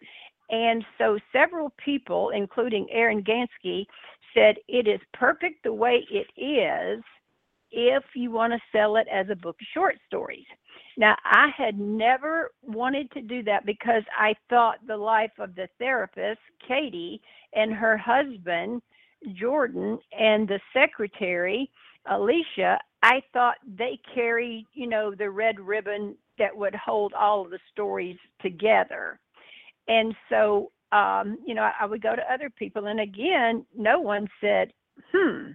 [0.49, 3.85] And so several people, including Aaron Gansky,
[4.35, 7.03] said it is perfect the way it is
[7.73, 10.45] if you want to sell it as a book of short stories.
[10.95, 15.67] Now, I had never wanted to do that because I thought the life of the
[15.79, 17.19] therapist, Katie,
[17.53, 18.81] and her husband,
[19.33, 21.69] Jordan, and the secretary,
[22.05, 27.51] Alicia, I thought they carried, you know, the red ribbon that would hold all of
[27.51, 29.19] the stories together.
[29.87, 33.99] And so, um, you know, I, I would go to other people, and again, no
[33.99, 34.73] one said,
[35.11, 35.51] hmm.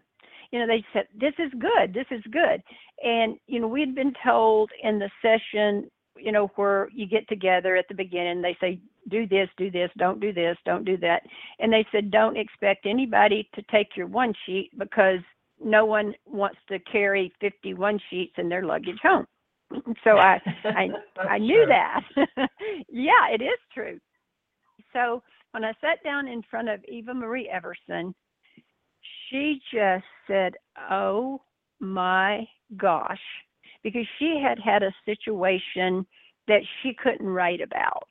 [0.51, 2.63] You know, they said, this is good, this is good.
[3.03, 7.77] And, you know, we'd been told in the session, you know, where you get together
[7.77, 11.23] at the beginning, they say, do this, do this, don't do this, don't do that.
[11.59, 15.21] And they said, don't expect anybody to take your one sheet because
[15.63, 19.27] no one wants to carry 51 sheets in their luggage home.
[20.05, 20.89] So I I
[21.29, 21.67] I knew true.
[21.67, 22.49] that.
[22.89, 23.99] yeah, it is true.
[24.93, 28.15] So when I sat down in front of Eva Marie Everson,
[29.29, 30.55] she just said,
[30.91, 31.43] "Oh
[31.81, 33.21] my gosh,"
[33.83, 36.07] because she had had a situation
[36.47, 38.09] that she couldn't write about.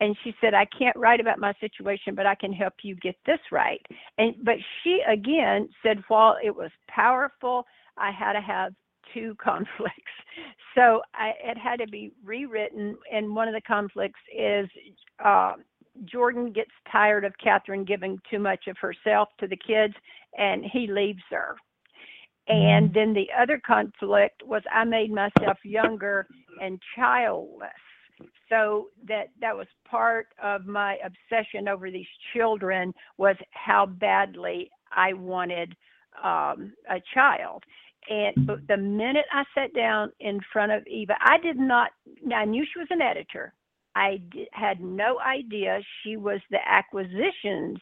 [0.00, 3.14] And she said, I can't write about my situation, but I can help you get
[3.24, 3.80] this right.
[4.18, 7.64] And but she again said, while it was powerful,
[7.96, 8.72] I had to have
[9.14, 10.12] two conflicts.
[10.74, 12.96] So I, it had to be rewritten.
[13.12, 14.68] And one of the conflicts is
[15.24, 15.52] uh,
[16.04, 19.94] Jordan gets tired of Catherine giving too much of herself to the kids,
[20.38, 21.56] and he leaves her.
[22.48, 26.26] And then the other conflict was I made myself younger
[26.60, 27.70] and childless.
[28.48, 35.12] So that that was part of my obsession over these children was how badly I
[35.12, 35.74] wanted
[36.22, 37.62] um, a child.
[38.10, 41.92] And but the minute I sat down in front of Eva, I did not.
[42.34, 43.54] I knew she was an editor.
[43.94, 44.20] I
[44.52, 47.78] had no idea she was the acquisitions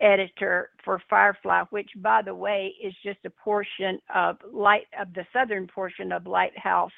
[0.00, 5.26] editor for Firefly, which, by the way, is just a portion of light of the
[5.32, 6.92] southern portion of Lighthouse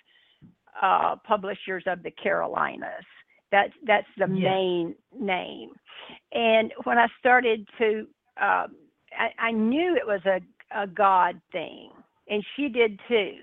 [0.82, 3.04] uh, Publishers of the Carolinas.
[3.50, 4.44] That's that's the Yes.
[4.44, 5.70] main name.
[6.32, 8.06] And when I started to,
[8.40, 8.76] um,
[9.18, 10.40] I, I knew it was a
[10.72, 11.90] a God thing,
[12.28, 13.34] and she did too.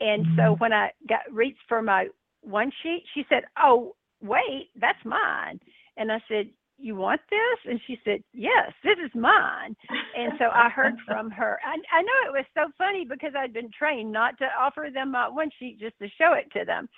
[0.00, 2.08] And so when I got reached for my
[2.42, 5.60] one sheet, she said, "Oh, wait, that's mine."
[5.96, 9.76] And I said, "You want this?" And she said, "Yes, this is mine."
[10.16, 11.58] And so I heard from her.
[11.64, 15.12] I, I know it was so funny because I'd been trained not to offer them
[15.12, 16.88] my one sheet just to show it to them.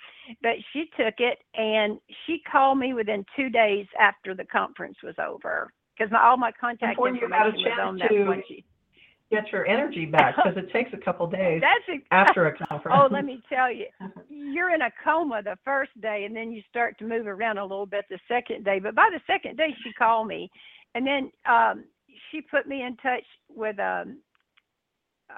[0.41, 5.15] But she took it and she called me within two days after the conference was
[5.19, 8.43] over because all my contact Before you had a information was on that to- one
[8.47, 8.65] sheet.
[9.31, 12.99] Get your energy back because it takes a couple days That's ex- after a conference.
[12.99, 13.85] Oh, let me tell you,
[14.29, 17.63] you're in a coma the first day, and then you start to move around a
[17.63, 18.79] little bit the second day.
[18.79, 20.49] But by the second day, she called me,
[20.95, 21.83] and then um,
[22.31, 24.17] she put me in touch with um,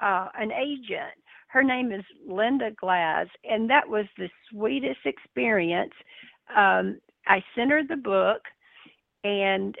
[0.00, 1.12] uh, an agent.
[1.48, 5.92] Her name is Linda Glaz, and that was the sweetest experience.
[6.56, 8.40] Um, I sent her the book,
[9.22, 9.76] and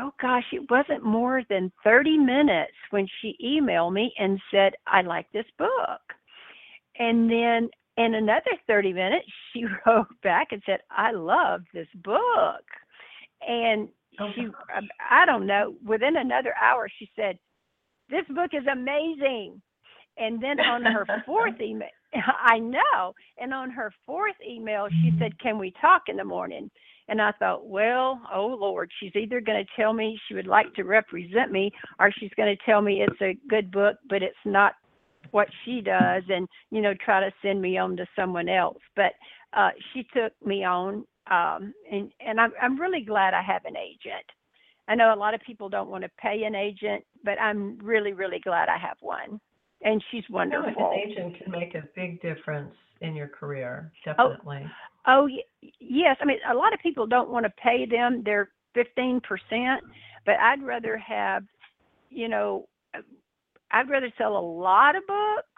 [0.00, 5.02] oh gosh, it wasn't more than 30 minutes when she emailed me and said, I
[5.02, 6.00] like this book.
[6.98, 12.64] And then in another 30 minutes, she wrote back and said, I love this book.
[13.46, 14.52] And Oh, she, gosh.
[14.76, 17.38] Um, I don't know, within another hour, she said,
[18.08, 19.60] This book is amazing.
[20.18, 23.12] And then on her fourth email, I know.
[23.38, 25.48] And on her fourth email, she said, mm-hmm.
[25.48, 26.70] Can we talk in the morning?
[27.08, 30.72] And I thought, well, oh Lord, she's either going to tell me she would like
[30.74, 34.34] to represent me or she's going to tell me it's a good book, but it's
[34.44, 34.74] not
[35.30, 38.78] what she does and, you know, try to send me on to someone else.
[38.96, 39.12] But
[39.52, 41.04] uh, she took me on.
[41.28, 44.24] Um, and and I'm, I'm really glad I have an agent.
[44.86, 48.12] I know a lot of people don't want to pay an agent, but I'm really,
[48.12, 49.40] really glad I have one.
[49.82, 50.92] And she's I feel like wonderful.
[50.92, 54.66] an agent can make a big difference in your career, Oh, definitely.
[55.06, 56.16] Oh, y- yes.
[56.20, 59.20] I mean, a lot of people don't want to pay them their 15%,
[60.24, 61.44] but I'd rather have,
[62.10, 63.02] you know, uh,
[63.70, 65.48] I'd rather sell a lot of books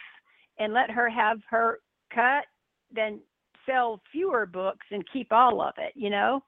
[0.59, 1.81] and let her have her
[2.15, 2.45] cut
[2.95, 3.21] than
[3.67, 6.43] sell fewer books and keep all of it, you know?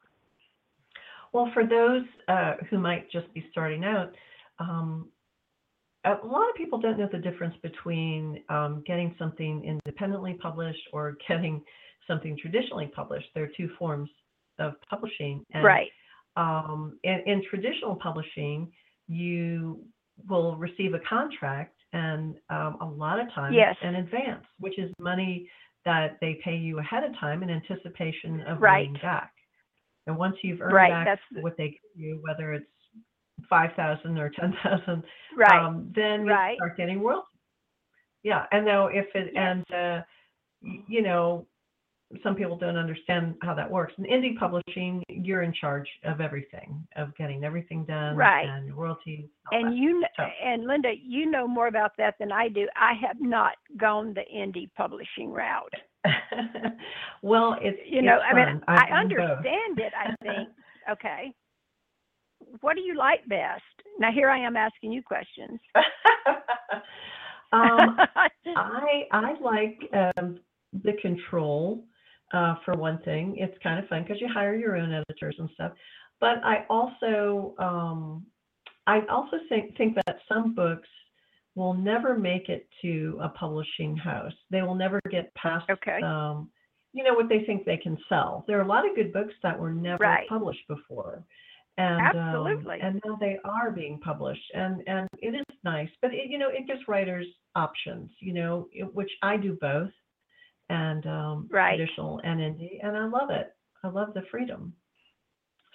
[1.33, 4.13] Well, for those uh, who might just be starting out,
[4.59, 5.09] um,
[6.05, 11.17] a lot of people don't know the difference between um, getting something independently published or
[11.29, 11.63] getting
[12.07, 13.27] something traditionally published.
[13.35, 14.09] There are two forms
[14.59, 15.45] of publishing.
[15.53, 15.89] And, right.
[16.37, 18.71] Um, in, in traditional publishing,
[19.09, 19.81] you
[20.29, 23.77] will receive a contract and um, a lot of times Yes.
[23.83, 25.51] in advance, which is money
[25.85, 28.87] that they pay you ahead of time in anticipation of Right.
[28.89, 29.33] earning back.
[30.07, 32.67] And once you've earned Right, back that's what they give you, whether it's
[33.49, 35.03] five thousand or ten thousand,
[35.37, 35.61] Right.
[35.61, 36.57] um, then you Right.
[36.57, 37.27] start getting royalties.
[38.23, 39.65] Yeah, and now if it Yes.
[39.71, 40.03] and uh,
[40.63, 41.47] you know,
[42.25, 43.95] some people don't understand how that works.
[43.97, 48.49] In indie publishing, you're in charge of everything, of getting everything done, Right.
[48.49, 49.29] and royalties.
[49.53, 52.69] And you So- and Linda, you know more about that than I do.
[52.77, 55.73] I have not gone the indie publishing route.
[57.23, 58.63] well, it's You know, it's I mean.
[58.69, 59.19] I've I done both.
[59.21, 59.93] understand it.
[59.97, 60.49] I think.
[60.91, 61.33] okay.
[62.61, 63.63] What do you like best?
[63.99, 65.61] Now here I am asking you questions.
[67.53, 67.97] um,
[68.57, 69.79] I I like
[70.19, 70.41] um,
[70.85, 71.85] the control
[72.33, 73.37] uh, for one thing.
[73.39, 75.73] It's kind of fun because you hire your own editors and stuff.
[76.21, 78.27] But I also um,
[78.87, 80.89] I also think think that some books
[81.55, 84.33] will never make it to a publishing house.
[84.51, 86.01] They will never get past Okay.
[86.03, 86.51] um,
[86.93, 88.45] you know what they think they can sell.
[88.47, 90.29] There are a lot of good books that were never Right.
[90.29, 91.25] published before.
[91.79, 92.79] And, um, Absolutely.
[92.83, 96.49] and now they are being published, and and it is nice, but it, you know
[96.51, 99.91] it gives writers options, you know, it- which I do both,
[100.69, 101.77] and um, Right.
[101.77, 103.55] traditional and indie, and I love it.
[103.83, 104.75] I love the freedom.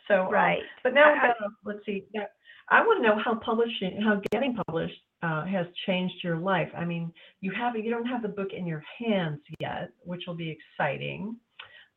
[0.08, 0.62] So, um, Right.
[0.84, 2.06] but now I- got let's see.
[2.14, 2.28] Now,
[2.70, 6.72] I want to know how publishing, how getting published uh, has changed your life.
[6.76, 10.36] I mean, you have you don't have the book in your hands yet, which will
[10.36, 11.39] be exciting.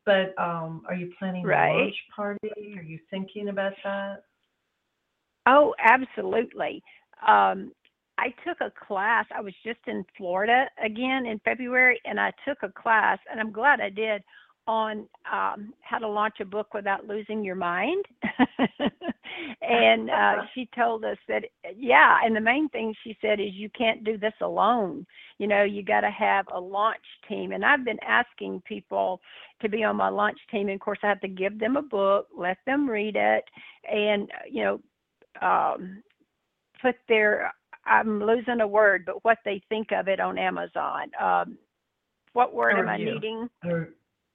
[0.09, 1.69] But um, are you planning Right.
[1.71, 2.75] a launch party?
[2.79, 4.23] Are you thinking about that?
[5.47, 6.83] Oh, absolutely.
[7.27, 7.73] Um,
[8.17, 9.27] I took a class.
[9.37, 13.53] I was just in Florida again in February, and I took a class, and I'm
[13.53, 14.23] glad I did,
[14.69, 18.05] on um, how to launch a book without losing your mind.
[19.63, 21.45] and uh, she told us that,
[21.75, 25.07] yeah, and the main thing she said is you can't do this alone.
[25.39, 27.53] You know, you got to have a launch team.
[27.53, 29.21] And I've been asking people
[29.63, 30.69] to be on my launch team.
[30.69, 33.45] And of course, I have to give them a book, let them read it,
[33.91, 34.81] and, you know,
[35.41, 36.03] um,
[36.83, 37.53] put their
[37.87, 41.11] I'm losing a word, but what they think of it on Amazon.
[41.19, 41.57] Um,
[42.35, 43.49] what word am I needing?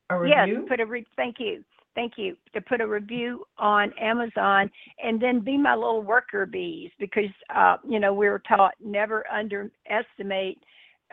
[0.10, 1.64] Or a Yes, put a re- thank you,
[1.96, 4.70] thank you to put a review on Amazon,
[5.04, 9.26] and then be my little worker bees because uh, you know we were taught never
[9.32, 10.60] underestimate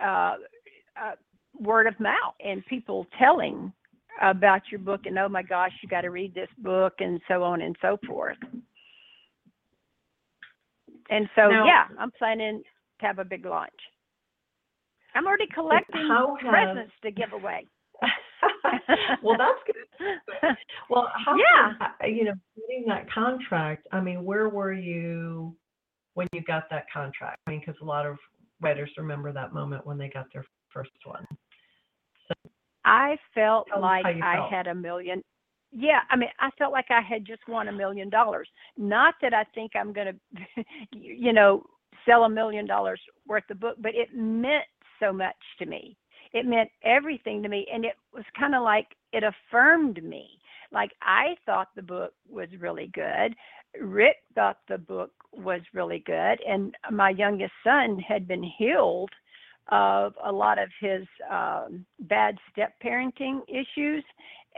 [0.02, 0.34] uh,
[1.00, 1.12] uh,
[1.58, 3.72] word of mouth and people telling
[4.22, 7.42] about your book and oh my gosh you got to read this book and so
[7.42, 8.36] on and so forth.
[11.10, 12.62] And so Now- yeah, I'm planning
[13.00, 13.70] to have a big launch.
[15.14, 17.66] I'm already collecting how has- presents to give away.
[19.22, 20.56] well, that's good.
[20.88, 22.06] Well, how Yeah.
[22.06, 25.56] you know, getting that contract, I mean, where were you
[26.14, 27.38] when you got that contract?
[27.46, 28.16] I mean, because a lot of
[28.60, 31.26] writers remember that moment when they got their first one.
[32.84, 34.50] I felt like I felt.
[34.50, 35.22] had a million.
[35.72, 38.48] Yeah, I mean, I felt like I had just won a million dollars.
[38.76, 40.18] Not that I think I'm going
[40.56, 41.62] to, you know,
[42.06, 44.64] sell a million dollars worth of book, but it meant
[44.98, 45.96] so much to me.
[46.32, 50.38] It meant everything to me, and it was kind of like it affirmed me.
[50.72, 53.34] Like I thought the book was really good.
[53.80, 59.10] Rick thought the book was really good, and my youngest son had been healed
[59.70, 64.04] of a lot of his um, bad step parenting issues,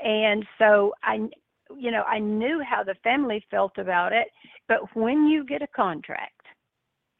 [0.02, 1.28] and so I,
[1.76, 4.28] you know, I knew how the family felt about it.
[4.68, 6.40] But when you get a contract,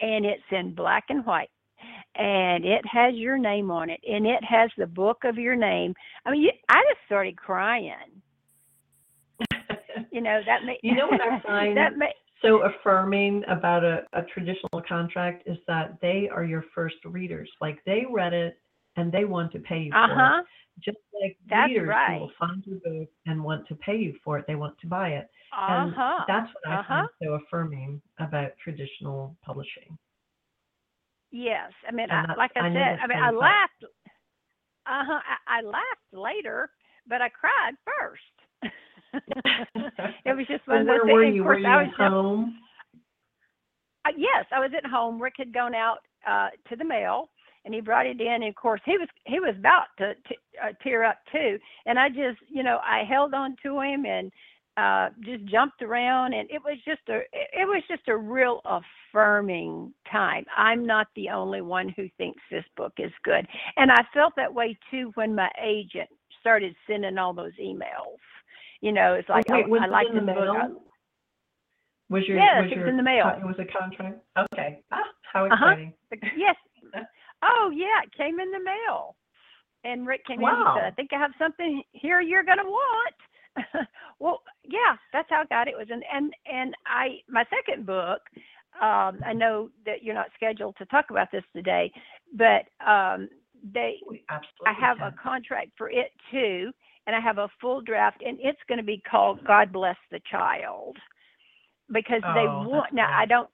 [0.00, 1.50] and it's in black and white,
[2.16, 5.94] and it has your name on it, and it has the book of your name,
[6.24, 8.22] I mean, you, I just started crying.
[10.10, 14.02] You know that made You know what I find that made so affirming about a,
[14.12, 17.48] a traditional contract is that they are your first readers.
[17.60, 18.58] Like they read it
[18.96, 20.46] and they want to pay you uh for it.
[20.84, 22.14] Just like That's readers right.
[22.14, 24.86] who will find your book and want to pay you for it, they want to
[24.86, 25.28] buy it.
[25.56, 25.94] Uh And
[26.26, 26.94] that's what I Uh-huh.
[26.94, 29.96] find so affirming about traditional publishing.
[31.32, 33.84] Yes, I mean, I, like I, I said, I mean, I laughed.
[34.86, 35.20] Uh huh.
[35.48, 36.68] I, I laughed later,
[37.08, 38.62] but I cried first.
[40.24, 41.44] it was just one Well, of those where were you?
[41.44, 42.54] Were you I was just- home?
[44.04, 45.20] uh, yes, I was at home.
[45.22, 47.30] Rick had gone out uh, to the mail,
[47.64, 48.26] and he brought it in.
[48.26, 51.58] And of course, he was he was about to t- uh, tear up too.
[51.86, 54.30] And I just, you know, I held on to him and
[54.76, 59.92] uh, just jumped around, and it was just a it was just a real affirming
[60.10, 60.44] time.
[60.56, 63.46] I'm not the only one who thinks this book is good,
[63.76, 66.08] and I felt that way too when my agent
[66.40, 68.16] started sending all those emails.
[68.80, 70.36] You know, it's like Wait, oh, I like the this book.
[70.38, 70.82] I- mail?
[72.08, 73.28] Was your Yes, was it was your in the mail.
[73.28, 74.18] It was a contract.
[74.52, 74.80] Okay.
[74.90, 74.98] Ah,
[75.32, 75.70] how Uh-huh.
[75.70, 75.94] exciting!
[76.36, 76.56] Yes.
[77.42, 79.16] Oh yeah, it came in the mail.
[79.84, 83.14] And Rick came in and said, I think I have something here you're gonna want.
[84.18, 85.72] well, yeah, that's how I got it.
[85.72, 88.20] It was and and and I my second book,
[88.80, 91.92] um, I know that you're not scheduled to talk about this today,
[92.36, 93.28] but um
[93.72, 93.98] they
[94.66, 95.08] I have can.
[95.12, 96.70] a contract for it too,
[97.06, 100.20] and I have a full draft, and it's going to be called "God Bless the
[100.30, 100.96] Child,"
[101.92, 102.92] because they Oh, want.
[102.92, 103.48] that's Now I don't.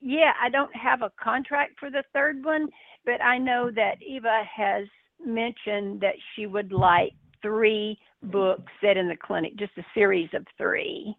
[0.00, 2.68] Yeah, I don't have a contract for the third one,
[3.06, 4.86] but I know that Eva has
[5.24, 7.98] mentioned that she would like three
[8.30, 11.14] books set in the clinic, just a series of three.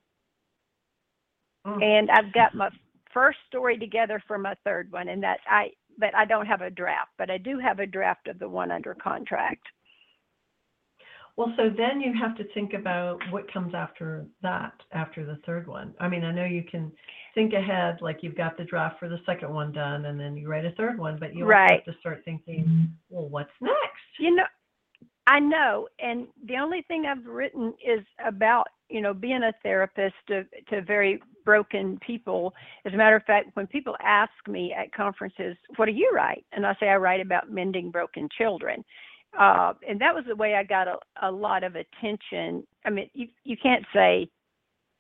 [1.66, 1.84] Mm.
[1.84, 2.70] And I've got my
[3.14, 6.70] first story together for my third one, and that I, but I don't have a
[6.70, 9.66] draft, but I do have a draft of the one under contract.
[11.38, 15.68] Well, so then you have to think about what comes after that, after the third
[15.68, 15.94] one.
[16.00, 16.94] I mean, I know you can
[17.34, 20.48] think ahead, like you've got the draft for the second one done, and then you
[20.48, 21.84] write a third one, but you also Right.
[21.86, 24.18] have to start thinking, well, what's next?
[24.18, 24.46] You know,
[25.28, 30.16] I know, and the only thing I've written is about you know being a therapist
[30.28, 32.54] to to very broken people.
[32.86, 36.46] As a matter of fact, when people ask me at conferences, "What do you write?"
[36.52, 38.84] and I say I write about mending broken children,
[39.38, 42.66] uh, and that was the way I got a, a lot of attention.
[42.86, 44.30] I mean, you you can't say,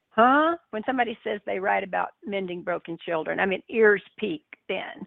[0.10, 3.40] "Huh?" when somebody says they write about mending broken children.
[3.40, 5.06] I mean, ears peak then,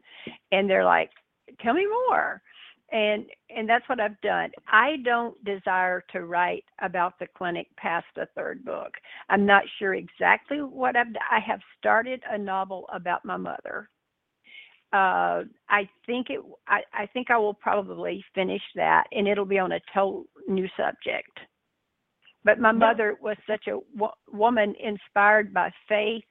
[0.52, 1.10] and they're like,
[1.60, 2.40] "Tell me more."
[2.92, 4.50] And and that's what I've done.
[4.68, 8.92] I don't desire to write about the clinic past the third book.
[9.28, 11.08] I'm not sure exactly what I've.
[11.30, 13.90] I have started a novel about my mother.
[14.92, 16.40] Uh, I think it.
[16.66, 20.68] I, I think I will probably finish that, and it'll be on a total new
[20.76, 21.38] subject.
[22.44, 22.78] But my Yeah.
[22.78, 26.24] mother was such a wo- woman inspired by faith.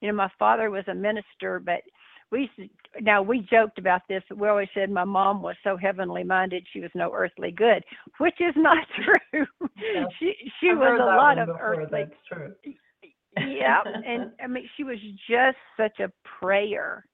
[0.00, 1.82] You know, my father was a minister, but
[2.30, 2.68] we used to
[3.02, 6.80] now we joked about this we always said my mom was so heavenly minded she
[6.80, 7.84] was no earthly good
[8.18, 9.46] which is not true
[9.94, 10.04] Yeah.
[10.18, 12.54] she she I've was a lot of before, earthly That's true.
[13.46, 17.04] yeah and i mean she was just such a prayer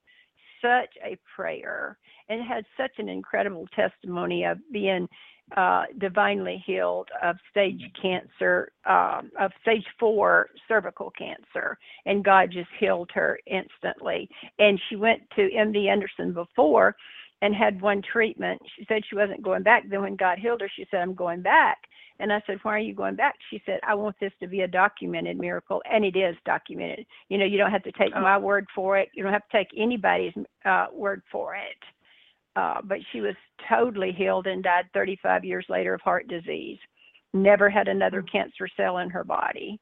[0.61, 1.97] such a prayer
[2.29, 5.07] and had such an incredible testimony of being
[5.55, 12.69] uh, divinely healed of stage cancer, um, of stage four cervical cancer, and God just
[12.79, 14.29] healed her instantly.
[14.59, 16.95] And she went to MD Anderson before
[17.41, 18.61] and had one treatment.
[18.77, 19.83] She said she wasn't going back.
[19.89, 21.77] Then when God healed her, she said, I'm going back.
[22.19, 23.35] And I said, Why are you going back?
[23.51, 25.81] She said, I want this to be a documented miracle.
[25.91, 27.05] And it is documented.
[27.29, 28.21] You know, you don't have to take Oh.
[28.21, 30.33] my word for it, you don't have to take anybody's
[30.65, 31.77] uh, word for it.
[32.57, 33.35] Uh, but she was
[33.69, 36.79] totally healed and died 35 years later of heart disease.
[37.35, 39.79] Never had another cancer cell in her body.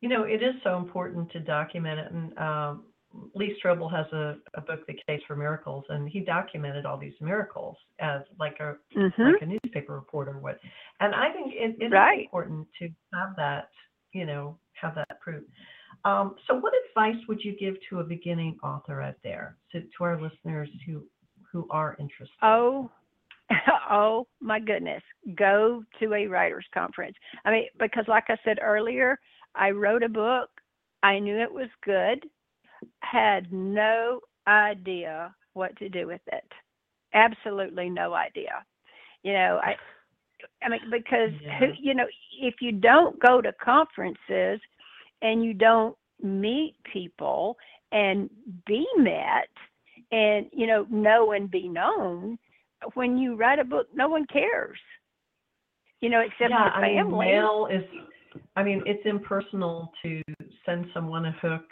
[0.00, 2.12] You know, it is so important to document it.
[2.12, 2.84] And um,
[3.34, 7.14] Lee Strobel has a, a book, The Case for Miracles, and he documented all these
[7.20, 9.22] miracles as like a Mm-hmm.
[9.22, 10.58] like a newspaper reporter would.
[11.00, 12.20] And I think it, it is Right.
[12.22, 13.68] important to have that,
[14.12, 15.42] you know, have that proof.
[16.04, 20.04] Um, so, what advice would you give to a beginning author out there, to, to
[20.04, 21.02] our listeners who
[21.58, 22.36] who are interested?
[22.42, 22.90] Oh,
[23.90, 25.02] oh my goodness.
[25.34, 27.16] Go to a writer's conference.
[27.44, 29.18] I mean, because like I said earlier,
[29.54, 30.50] I wrote a book.
[31.02, 32.24] I knew it was good,
[33.00, 36.44] had no idea what to do with it.
[37.14, 38.64] Absolutely no idea.
[39.22, 39.74] You know, I
[40.64, 42.06] I mean because who you know,
[42.40, 44.60] if you don't go to conferences
[45.22, 47.56] and you don't meet people
[47.92, 48.28] and
[48.66, 49.48] be met
[50.10, 52.38] and you know know and be known
[52.94, 54.78] when you write a book no one cares
[56.00, 57.84] you know except yeah, your I mean, family mail is.
[58.56, 60.22] I mean, it's impersonal to
[60.66, 61.64] send someone a hook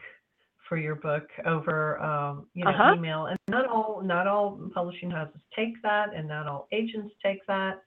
[0.69, 2.95] for your book over, um, you know, Uh-huh.
[2.95, 7.45] email, and not all not all publishing houses take that, and not all agents take
[7.47, 7.83] that.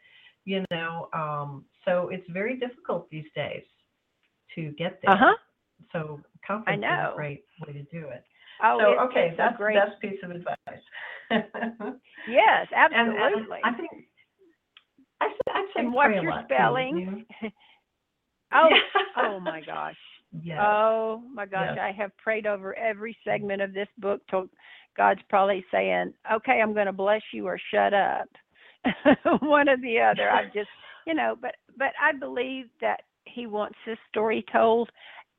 [0.45, 3.64] You know, um, so it's very difficult these days
[4.56, 5.14] to get there.
[5.14, 5.36] uh-huh
[5.91, 8.24] So conference is a great way to do it.
[8.64, 10.57] Oh so it's, okay, it's that's a great the best piece of advice.
[12.28, 13.89] yes and, and absolutely I think
[15.22, 17.26] I I'd say And pray watch a your lot, too, spelling.
[17.41, 17.49] you-
[18.53, 18.70] oh
[19.18, 19.95] oh my gosh
[20.43, 20.60] Yes.
[20.62, 21.80] Oh my gosh, Yes.
[21.82, 24.47] I have prayed over every segment of this book till
[24.95, 28.30] God's probably saying, "Okay, I'm going to bless you or shut up."
[29.41, 30.30] One or the other.
[30.30, 30.70] I've just,
[31.07, 34.91] you know, but but I believe that he wants his story told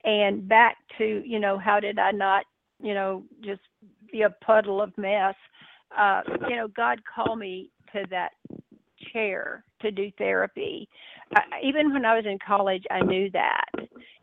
[0.03, 2.45] and back to, you know, how did I not,
[2.83, 3.61] you know, just
[4.12, 5.35] be a puddle of mess.
[5.97, 8.31] Uh, you know, God called me to that
[9.12, 10.89] chair to do therapy.
[11.62, 13.64] Even when I was in college, I knew that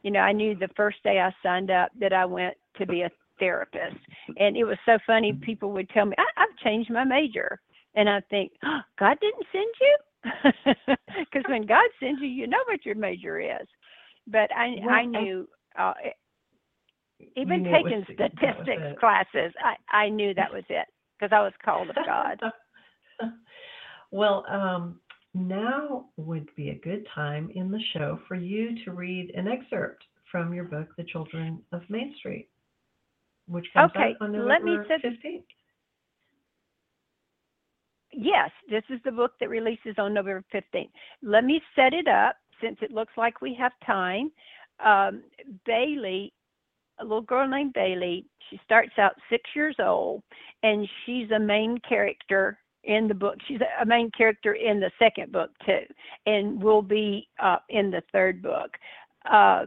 [0.08, 3.02] you know, I knew the first day I signed up that I went to be
[3.02, 3.98] a therapist.
[4.38, 5.34] And it was so funny.
[5.34, 7.60] People would tell me, I, I've changed my major.
[7.96, 10.96] And I think, oh, God didn't send you?
[11.20, 13.68] Because when God sends you, you know what your major is.
[14.28, 15.48] But I, Well, I I- knew,
[15.78, 15.94] uh,
[17.36, 19.00] even was- taking that was statistics it.
[19.00, 20.88] classes, I, I knew that was it
[21.20, 22.40] because I was called of God.
[24.12, 25.00] well, um,
[25.34, 30.04] now would be a good time in the show for you to read an excerpt
[30.32, 32.50] from your book, The Children of Main Street,
[33.48, 35.44] which comes Okay, out on let me November set- 15th.
[38.12, 40.90] Yes, this is the book that releases on November 15th.
[41.22, 44.32] Let me set it up since it looks like we have time.
[44.84, 45.24] Um,
[45.66, 46.34] Bailey,
[47.00, 50.24] a little girl named Bailey, she starts out six years old
[50.64, 53.36] and she's a main character in the book.
[53.48, 55.82] She's a main character in the second book, too,
[56.26, 58.72] and will be uh, in the third book.
[59.30, 59.66] Uh,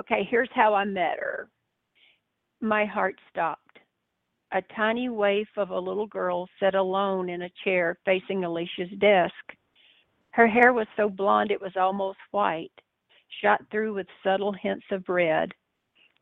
[0.00, 1.48] okay, here's how I met her.
[2.60, 3.60] My heart stopped.
[4.52, 9.34] A tiny waif of a little girl sat alone in a chair facing Alicia's desk.
[10.32, 12.72] Her hair was so blonde it was almost white,
[13.42, 15.52] shot through with subtle hints of red.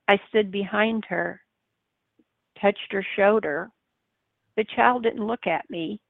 [0.08, 1.40] I stood behind her,
[2.60, 3.70] touched her shoulder.
[4.56, 6.00] The child didn't look at me.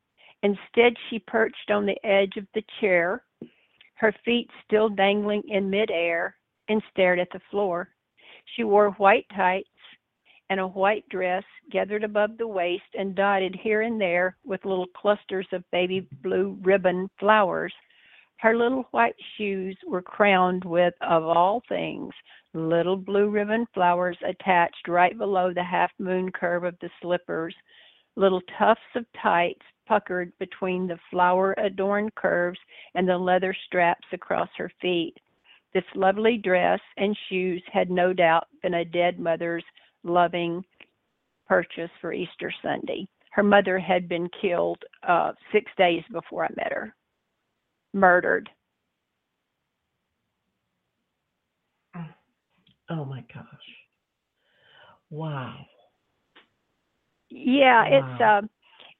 [0.42, 3.24] Instead, she perched on the edge of the chair,
[3.94, 6.36] her feet still dangling in midair,
[6.68, 7.88] and stared at the floor.
[8.54, 9.68] She wore white tights
[10.50, 14.86] and a white dress gathered above the waist and dotted here and there with little
[14.96, 17.74] clusters of baby blue ribbon flowers.
[18.38, 22.14] Her little white shoes were crowned with, of all things,
[22.54, 27.54] little blue ribbon flowers attached right below the half moon curve of the slippers.
[28.16, 32.58] Little tufts of tights puckered between the flower adorned curves
[32.94, 35.16] and the leather straps across her feet.
[35.74, 39.64] This lovely dress and shoes had no doubt been a dead mother's
[40.04, 40.64] loving
[41.46, 43.08] purchase for Easter Sunday.
[43.32, 46.94] Her mother had been killed uh, six days before I met her,
[47.92, 48.48] murdered.
[52.90, 53.44] Oh my gosh.
[55.10, 55.66] Wow.
[57.30, 58.38] Yeah, it's Wow.
[58.38, 58.50] um,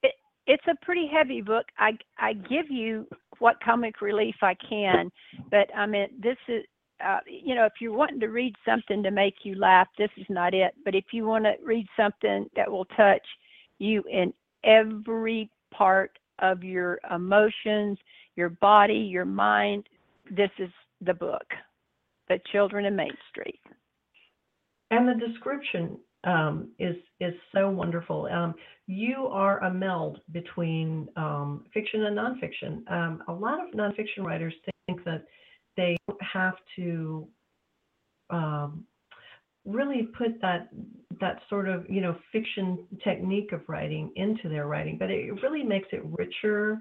[0.02, 0.14] it,
[0.46, 1.66] it's a pretty heavy book.
[1.78, 3.06] I I give you
[3.38, 5.10] what comic relief I can,
[5.50, 6.64] but I mean this is
[7.04, 10.26] uh, you know if you're wanting to read something to make you laugh, this is
[10.28, 10.74] not it.
[10.84, 13.26] But if you want to read something that will touch
[13.78, 14.32] you in
[14.64, 17.98] every part of your emotions,
[18.38, 19.88] your body, your mind,
[20.30, 20.70] this is
[21.00, 21.42] the book,
[22.28, 23.60] The Children of Main Street.
[24.92, 28.28] And the description um, is is so wonderful.
[28.30, 28.54] Um,
[28.86, 32.90] you are a meld between um, fiction and nonfiction.
[32.90, 34.54] Um, a lot of nonfiction writers
[34.86, 35.24] think that
[35.76, 37.26] they have to
[38.30, 38.84] um,
[39.64, 40.68] really put that
[41.20, 45.64] that sort of you know fiction technique of writing into their writing, but it really
[45.64, 46.80] makes it richer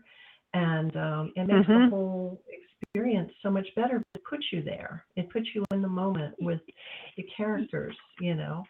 [0.54, 1.86] and um, it makes Mhm.
[1.86, 4.02] the whole experience so much better.
[4.16, 5.06] It puts you there.
[5.16, 6.62] It puts you in the moment with
[7.18, 7.96] the characters.
[8.20, 8.66] You know.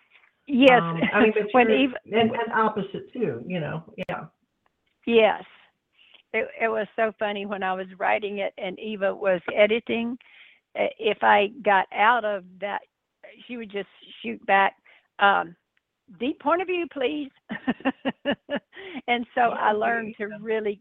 [0.48, 3.84] Yes, Um, I mean, when Eva, and, and opposite too, you know.
[4.10, 4.26] Yeah.
[5.06, 5.44] Yes.
[6.34, 10.18] It, it was so funny when I was writing it and Eva was editing.
[10.78, 12.82] uh, If I got out of that,
[13.46, 13.90] she would just
[14.22, 14.76] shoot back,
[15.20, 15.56] um,
[16.20, 17.32] deep point of view, please.
[19.08, 20.80] and so I learned to really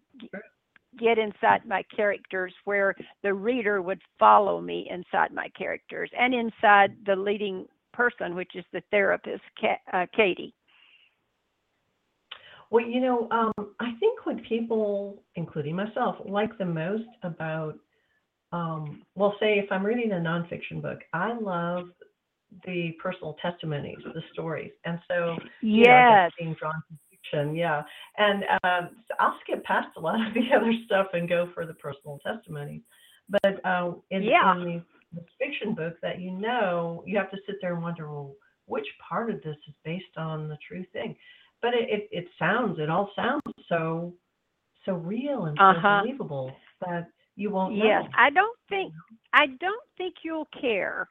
[0.99, 6.97] get inside my characters where the reader would follow me inside my characters and inside
[7.07, 9.42] the leading person, which is the therapist,
[9.92, 10.55] uh, Katie.
[12.70, 17.78] Well, you know, um, I think what people, including myself, like the most about,
[18.53, 21.88] um, well, say if I'm reading a nonfiction book, I love
[22.66, 26.32] the personal testimonies, the stories, and so you know, Yes.
[26.38, 26.94] being drawn to
[27.33, 27.83] yeah.
[28.18, 31.66] And um, so I'll skip past a lot of the other stuff and go for
[31.66, 32.83] the personal testimonies.
[33.29, 34.57] But uh, in, Yeah.
[34.57, 38.11] in these, this fiction book that you know, you have to sit there and wonder,
[38.11, 38.35] well,
[38.66, 41.16] which part of this is based on the true thing?
[41.62, 44.14] But it, it, it sounds, it all sounds so
[44.85, 46.03] so real and so Uh-huh.
[46.03, 48.05] believable that you won't Yes.
[48.16, 48.93] I don't think
[49.33, 51.09] I don't think you'll care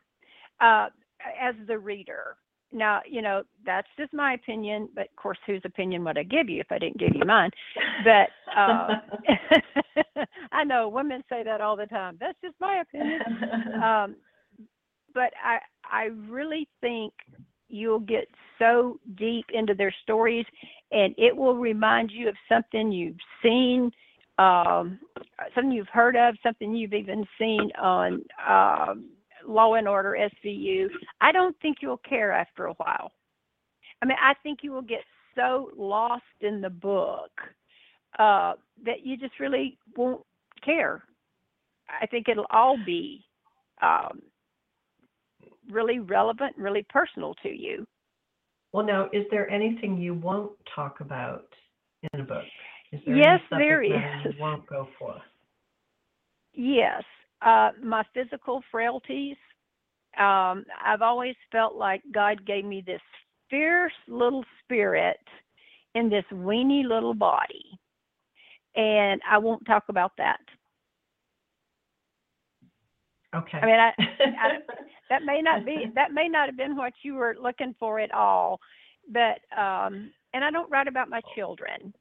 [0.61, 0.87] uh,
[1.39, 2.37] as the reader.
[2.75, 6.49] Now, you know that's just my opinion, but of course, whose opinion would I give
[6.49, 7.49] you if I didn't give you mine?
[8.03, 8.95] But uh,
[10.51, 12.17] I know women say that all the time.
[12.19, 13.21] That's just my opinion.
[13.81, 14.15] Um,
[15.13, 15.59] but I
[15.89, 17.13] I really think
[17.69, 18.27] you'll get
[18.59, 20.45] so deep into their stories,
[20.91, 23.89] and it will remind you of something you've seen,
[24.37, 24.99] um,
[25.55, 29.09] something you've heard of, something you've even seen on um,
[29.47, 30.87] Law and Order SVU.
[31.21, 33.11] I don't think you'll care after a while.
[34.01, 35.01] I mean, I think you will get
[35.35, 37.31] so lost in the book
[38.19, 38.53] uh,
[38.85, 40.21] that you just really won't
[40.63, 41.03] care.
[42.01, 43.23] I think it'll all be
[43.81, 44.21] um,
[45.69, 47.85] really relevant, really personal to you.
[48.73, 51.45] well, now, is there anything you won't talk about
[52.13, 52.43] in a book?
[52.91, 53.91] Is there Yes, there is.
[54.25, 55.15] You won't go for.
[56.53, 57.03] yes,
[57.41, 59.37] uh, my physical frailties.
[60.17, 63.01] Um, I've always felt like God gave me this
[63.49, 65.19] fierce little spirit
[65.93, 67.65] in this weeny little body.
[68.75, 70.39] And I won't talk about that.
[73.35, 73.57] Okay.
[73.57, 74.57] I mean, I, I,
[75.09, 78.13] that may not be that may not have been what you were looking for at
[78.13, 78.59] all,
[79.11, 81.93] but um, and I don't write about my children.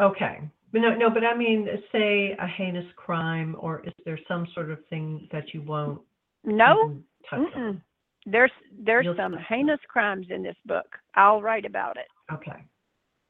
[0.00, 0.40] Okay.
[0.80, 4.78] No, no, but I mean, say a heinous crime, or is there some sort of
[4.88, 6.00] thing that you won't
[6.44, 6.96] No,
[7.30, 7.82] touch on?
[8.26, 10.98] there's there's You'll- some heinous crimes in this book.
[11.14, 12.08] I'll write about it.
[12.32, 12.62] Okay.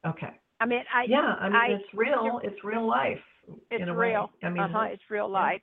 [0.06, 0.30] Okay.
[0.60, 2.40] I mean, I Yeah, I mean, I- it's real.
[2.42, 3.22] It's real life.
[3.70, 4.10] it's a way.
[4.12, 4.32] real.
[4.42, 5.10] I mean, uh-huh, it is.
[5.10, 5.62] real life.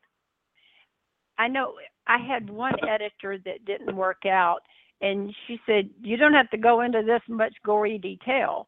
[1.40, 4.60] I know I had one editor that didn't work out
[5.02, 8.68] and she said, You don't have to go into this much gory detail.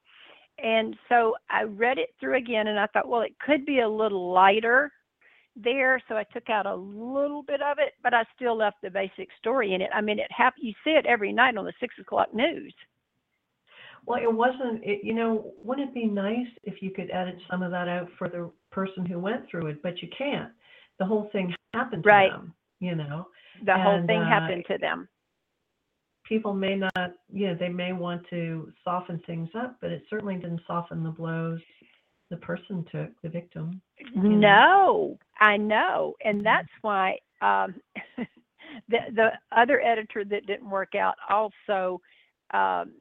[0.62, 3.89] And so I read it through again and I thought, well, it could be a
[3.89, 4.91] little lighter
[5.56, 6.01] there.
[6.08, 9.30] So I took out a little bit of it, but I still left the basic
[9.39, 9.89] story in it.
[9.93, 12.74] I mean, it hap- you see it every night on the six o'clock news.
[14.06, 17.64] Well, it wasn't, it, you know, wouldn't it be nice if you could edit some
[17.64, 20.51] of that out for the person who went through it, but you can't.
[20.99, 22.32] The whole thing happened to Right.
[22.32, 23.28] them, you know.
[23.66, 25.08] The whole thing uh, happened to them.
[26.28, 30.36] People may not, you know, they may want to soften things up, but it certainly
[30.36, 31.60] didn't soften the blows
[32.30, 33.82] the person took, the victim.
[34.16, 34.30] know.
[34.30, 37.76] No, I know, and that's why um,
[38.90, 42.02] the the other editor that didn't work out also
[42.54, 42.94] um,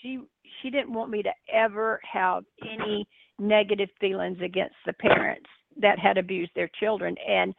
[0.00, 0.20] she
[0.60, 3.06] she didn't want me to ever have any
[3.38, 5.48] negative feelings against the parents
[5.80, 7.54] that had abused their children, and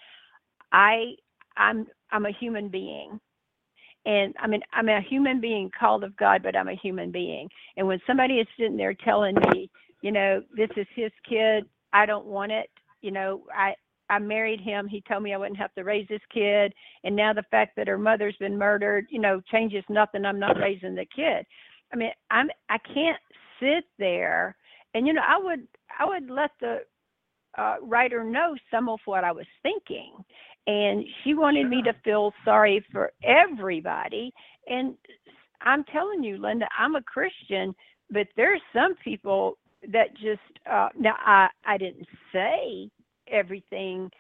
[0.72, 1.14] I
[1.58, 3.20] I'm I'm a human being.
[4.06, 7.50] And I mean, I'm a human being called of God, but I'm a human being.
[7.78, 9.70] And when somebody is sitting there telling me,
[10.02, 12.70] you know, this is his kid, I don't want it.
[13.02, 13.76] You know, I
[14.10, 14.88] I married him.
[14.88, 16.74] He told me I wouldn't have to raise this kid,
[17.04, 20.26] and now the fact that her mother's been murdered, you know, changes nothing.
[20.26, 21.46] I'm not raising the kid.
[21.94, 23.20] I mean, I'm I can't
[23.60, 24.56] sit there,
[24.94, 26.80] and you know, I would I would let the
[27.58, 30.14] uh, writer know some of what I was thinking,
[30.68, 34.34] and she wanted me to feel sorry for everybody.
[34.68, 34.96] And
[35.62, 37.76] I'm telling you, Linda, I'm a Christian,
[38.12, 39.58] but there's some people
[39.92, 40.42] that just
[40.72, 42.90] uh now I I didn't say
[43.32, 44.12] everything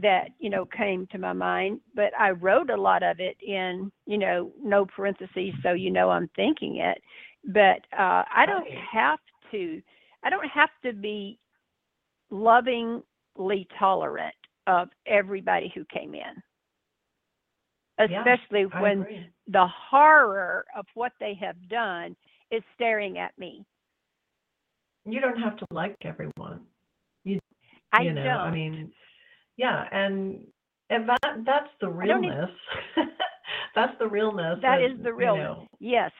[0.00, 3.92] that you know came to my mind but i wrote a lot of it in
[4.06, 6.98] you know no parentheses so you know i'm thinking it.
[7.46, 9.20] But uh i don't have
[9.52, 9.80] to
[10.24, 11.38] i don't have to be
[12.30, 14.34] lovingly tolerant
[14.66, 16.42] of everybody who came in
[17.98, 19.26] especially I when agree.
[19.46, 22.16] the horror of what they have done
[22.50, 23.64] is staring at me
[25.04, 26.60] You don't have to like everyone.
[27.92, 28.92] i you know, don't I mean,
[29.56, 30.44] yeah, and
[30.90, 32.50] and that that's the realness.
[33.74, 34.58] that's the realness.
[34.62, 35.44] That of, is the you realness.
[35.44, 36.10] know, yes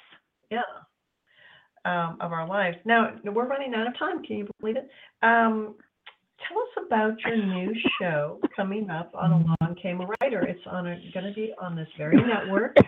[0.51, 0.63] yeah.
[1.87, 2.79] Um, of our lives.
[2.87, 4.23] Now we're running out of time.
[4.25, 4.89] Can you believe it?
[5.23, 5.75] Um,
[6.47, 10.43] tell us about your new show coming up on Along Came a Writer.
[10.43, 12.77] It's on going to be on this very network.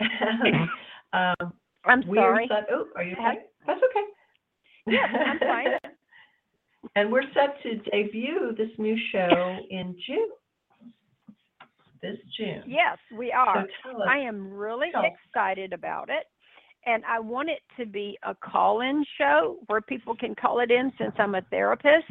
[1.12, 1.52] um,
[1.84, 2.66] i'm sorry set.
[2.70, 3.40] Oh, are you okay?
[3.66, 4.06] That's okay.
[4.86, 5.66] Yes, I'm fine.
[6.96, 10.28] and we're set to debut this new show in June.
[12.02, 12.62] This June.
[12.66, 14.08] yes we are So tell us.
[14.10, 16.24] I am really excited about it.
[16.86, 20.70] And I want it to be a call in show where people can call it
[20.70, 22.10] in since I'm a therapist.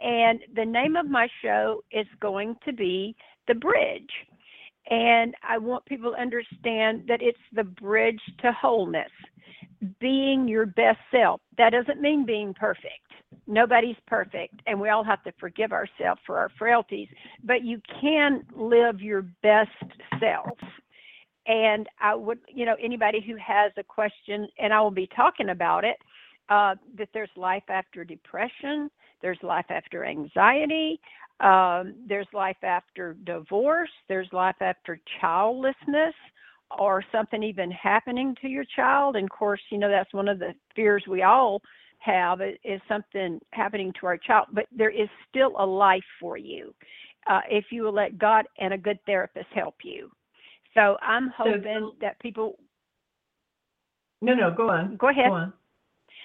[0.00, 4.10] And the name of my show is going to be The Bridge.
[4.90, 9.10] And I want people to understand that it's the bridge to wholeness,
[10.00, 11.40] being your best self.
[11.58, 13.04] That doesn't mean being perfect.
[13.46, 17.08] Nobody's perfect, and we all have to forgive ourselves for our frailties,
[17.44, 19.70] but you can live your best
[20.18, 20.56] self
[21.48, 25.48] and I would, you know, anybody who has a question, and I will be talking
[25.48, 25.96] about it,
[26.50, 28.90] uh, that there's life after depression,
[29.22, 31.00] there's life after anxiety,
[31.40, 36.14] um, there's life after divorce, there's life after childlessness,
[36.78, 39.16] or something even happening to your child.
[39.16, 41.62] And of course, you know, that's one of the fears we all
[42.00, 46.74] have is, something happening to our child, but there is still a life for you
[47.26, 50.10] uh, if you will let God and a good therapist help you.
[50.74, 52.58] So I'm hoping the- that people
[54.20, 54.96] no, no, go on.
[54.96, 55.28] go ahead.
[55.28, 55.52] Go on.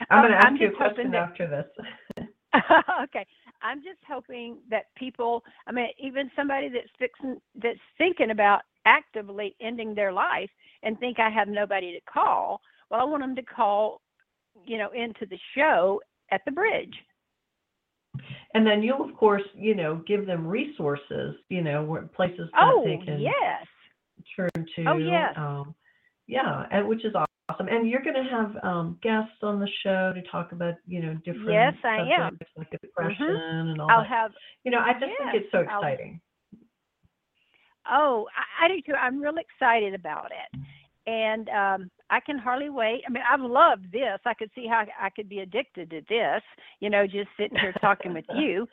[0.10, 2.26] I'm Oh, going to ask I'm you a question that- after this.
[3.04, 3.26] okay.
[3.62, 9.56] I'm just hoping that people I mean even somebody that's fixing that's thinking about actively
[9.62, 10.50] ending their life
[10.84, 14.02] and think I have nobody to call, well I want them to call,
[14.66, 16.02] you know, into the show
[16.32, 16.94] at the bridge.
[18.54, 22.84] and then you'll of course you know give them resources you know places that Oh,
[22.86, 23.66] they can yes.
[24.36, 25.34] turn to Oh, yes.
[25.38, 25.74] um
[26.28, 30.14] yeah and which is awesome and you're going to have um guests on the show
[30.14, 32.08] to talk about you know different Yes, I am.
[32.08, 32.22] Mm-hmm.
[32.30, 34.32] subjects like depression and all I'll that have
[34.64, 36.22] you know i just yes, think it's so I'll- exciting
[37.92, 38.28] Oh,
[38.62, 38.94] I, I do too.
[38.94, 40.60] I'm real excited about it.
[41.06, 43.02] And um I can hardly wait.
[43.06, 44.20] I mean, I've loved this.
[44.26, 46.42] I could see how I could be addicted to this,
[46.80, 48.66] you know, just sitting here talking with you.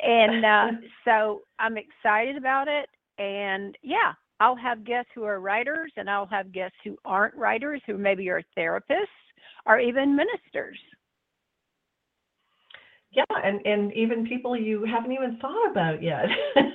[0.00, 0.66] And uh
[1.06, 2.90] so I'm excited about it.
[3.18, 7.82] And yeah, I'll have guests who are writers and I'll have guests who aren't writers,
[7.86, 9.06] who maybe are therapists
[9.66, 10.78] or even ministers.
[13.12, 16.26] yeah and and even people you haven't even thought about yet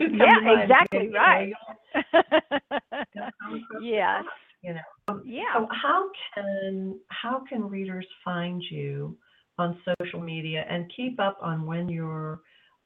[0.00, 1.52] Yeah, exactly you right.
[2.12, 4.24] come across yes.
[4.62, 5.42] you know um, Yeah.
[5.56, 9.16] So how can how can readers find you
[9.58, 12.40] on social media and keep up on when your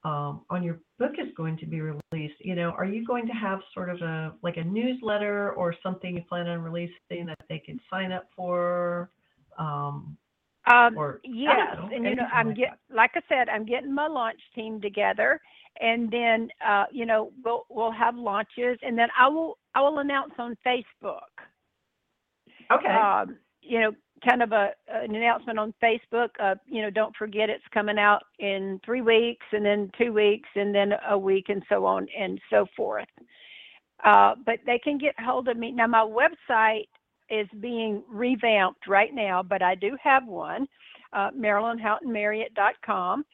[0.07, 2.37] um, on your book is going to be released?
[2.39, 6.15] You know, are you going to have sort of a like a newsletter or something
[6.15, 9.11] you plan on releasing that they can sign up for?
[9.59, 10.17] Um,
[10.69, 13.93] Um, or yes, know, and you know, I'm like get like I said, I'm getting
[13.93, 15.41] my launch team together,
[15.81, 19.99] and then uh, you know we'll we'll have launches, and then I will I will
[19.99, 21.35] announce on Facebook.
[22.73, 22.89] okay.
[22.89, 23.93] Um, you know,
[24.27, 26.31] kind of a an announcement on Facebook.
[26.41, 30.49] Uh, you know, don't forget it's coming out in three weeks, and then two weeks,
[30.55, 33.09] and then a week, and so on and so forth.
[34.05, 35.87] Uh, but they can get hold of me now.
[35.87, 36.89] My website
[37.31, 40.69] is being revamped right now, but I do have one,
[41.13, 43.25] uh, MerilynHowtonMarriott.com,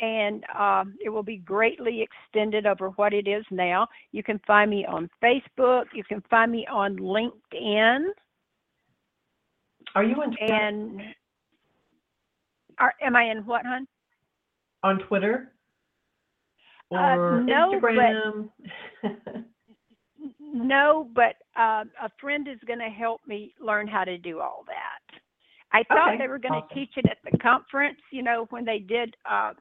[0.00, 3.88] and um, it will be greatly extended over what it is now.
[4.12, 5.84] You can find me on Facebook.
[5.94, 8.06] You can find me on LinkedIn,
[9.94, 10.54] are you on Twitter?
[10.54, 11.00] and
[12.78, 13.86] are, am I in what, hon?
[14.84, 15.52] on Twitter
[16.92, 18.50] Uh, or no, but- Instagram?
[20.40, 24.64] No, but um, a friend is going to help me learn how to do all
[24.66, 25.20] that.
[25.72, 26.74] I thought Okay, they were going to awesome.
[26.74, 29.52] teach it at the conference, you know, when they did uh,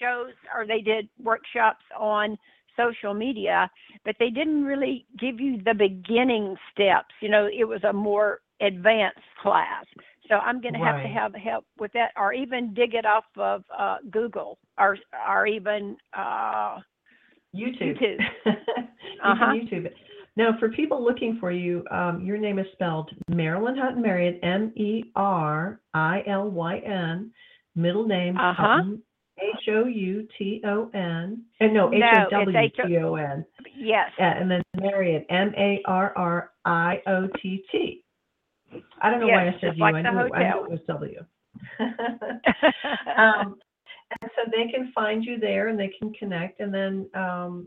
[0.00, 2.36] shows or they did workshops on
[2.76, 3.70] social media,
[4.04, 7.14] but they didn't really give you the beginning steps.
[7.22, 9.84] You know, it was a more advanced class.
[10.28, 13.24] So I'm going to have to have help with that, or even dig it off
[13.36, 14.98] of uh, Google, or
[15.28, 16.78] or even uh,
[17.54, 17.96] YouTube.
[18.00, 18.18] YouTube.
[18.46, 18.52] you
[19.24, 19.52] Uh-huh.
[19.54, 19.88] YouTube.
[20.36, 24.72] Now, for people looking for you, um, your name is spelled Merilyn Howton Marriott, M
[24.76, 27.30] E R I L Y N,
[27.76, 28.52] middle name Uh-huh.
[28.78, 29.02] Hutton,
[29.38, 33.44] H O U T O N, and no, H O W T O N,
[33.78, 34.10] yes.
[34.18, 38.02] And then Marriott, M A R R I O T T.
[39.00, 39.84] I don't know why I Yes, said just you.
[39.84, 40.64] like I the knew, I knew hotel.
[40.64, 41.20] it was W.
[43.18, 43.56] um,
[44.20, 47.66] and so they can find you there and they can connect and then um,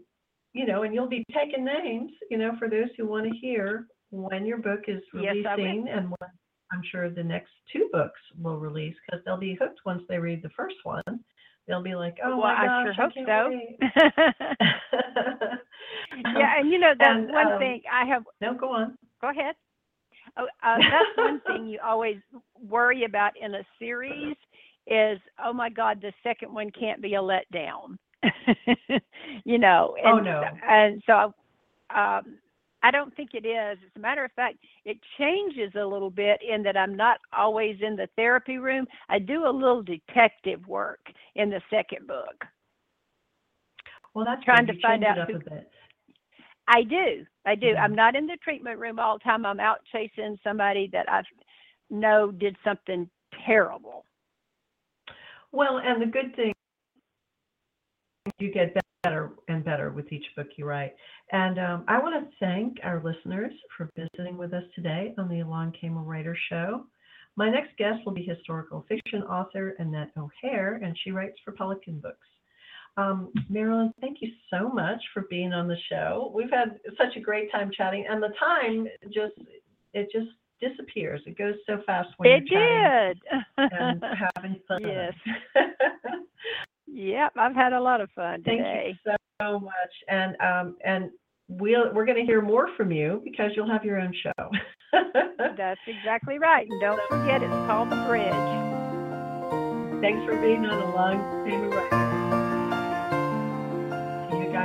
[0.54, 3.88] you know and you'll be taking names you know for those who want to hear
[4.12, 5.64] when your book is Yes, I will.
[5.64, 6.30] releasing and when
[6.72, 10.42] i'm sure the next two books will release because they'll be hooked once they read
[10.42, 11.04] the first one
[11.68, 13.50] they'll be like oh well, my I gosh sure hope can't so.
[13.50, 13.80] wait."
[16.38, 18.24] yeah, and you know that's And, one um, thing I have.
[18.42, 19.56] no go on Go ahead.
[20.40, 22.18] Oh, uh, that's one thing you always
[22.68, 24.36] worry about in a series
[24.88, 27.98] is, oh my God, the second one can't be a letdown.
[29.46, 29.96] you know.
[30.06, 30.44] Oh, And, no.
[30.68, 31.34] And so,
[31.96, 32.38] um,
[32.82, 33.78] I don't think it is.
[33.86, 37.76] As a matter of fact, it changes a little bit in that I'm not always
[37.82, 38.88] in the therapy room.
[39.10, 41.02] I do a little detective work
[41.36, 42.46] in the second book.
[44.14, 45.72] well that's trying to find out who- a bit
[46.72, 47.26] I do.
[47.50, 47.74] I do.
[47.76, 49.44] I'm not in the treatment room all the time.
[49.44, 51.24] I'm out chasing somebody that I
[51.90, 53.10] know did something
[53.44, 54.06] terrible.
[55.52, 56.54] Well, and the good thing,
[58.38, 60.94] you get better and better with each book you write.
[61.32, 65.40] And um, I want to thank our listeners for visiting with us today on the
[65.40, 66.86] Along Came a Writer show.
[67.36, 72.00] My next guest will be historical fiction author Annette O'Hare, and she writes for Pelican
[72.00, 72.28] Books.
[73.00, 76.32] Um, Merilyn, thank you so much for being on the show.
[76.36, 79.36] We've had such a great time chatting, and the time just
[79.94, 80.28] it just
[80.60, 81.22] disappears.
[81.26, 83.18] It goes so fast when it you're did.
[83.58, 84.04] and
[84.36, 84.82] having fun.
[84.82, 85.14] Yes.
[86.88, 88.98] yep, I've had a lot of fun Thank today.
[89.06, 89.74] you so much,
[90.10, 91.10] and um, and
[91.48, 94.50] we'll we're going to hear more from you because you'll have your own show.
[95.58, 96.68] That's exactly right.
[96.70, 98.34] And don't forget, it's called The Bridge.
[100.02, 101.46] Thanks for being on a long.
[101.46, 101.99] See you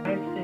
[0.03, 0.44] guys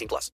[0.01, 0.29] 18 plus.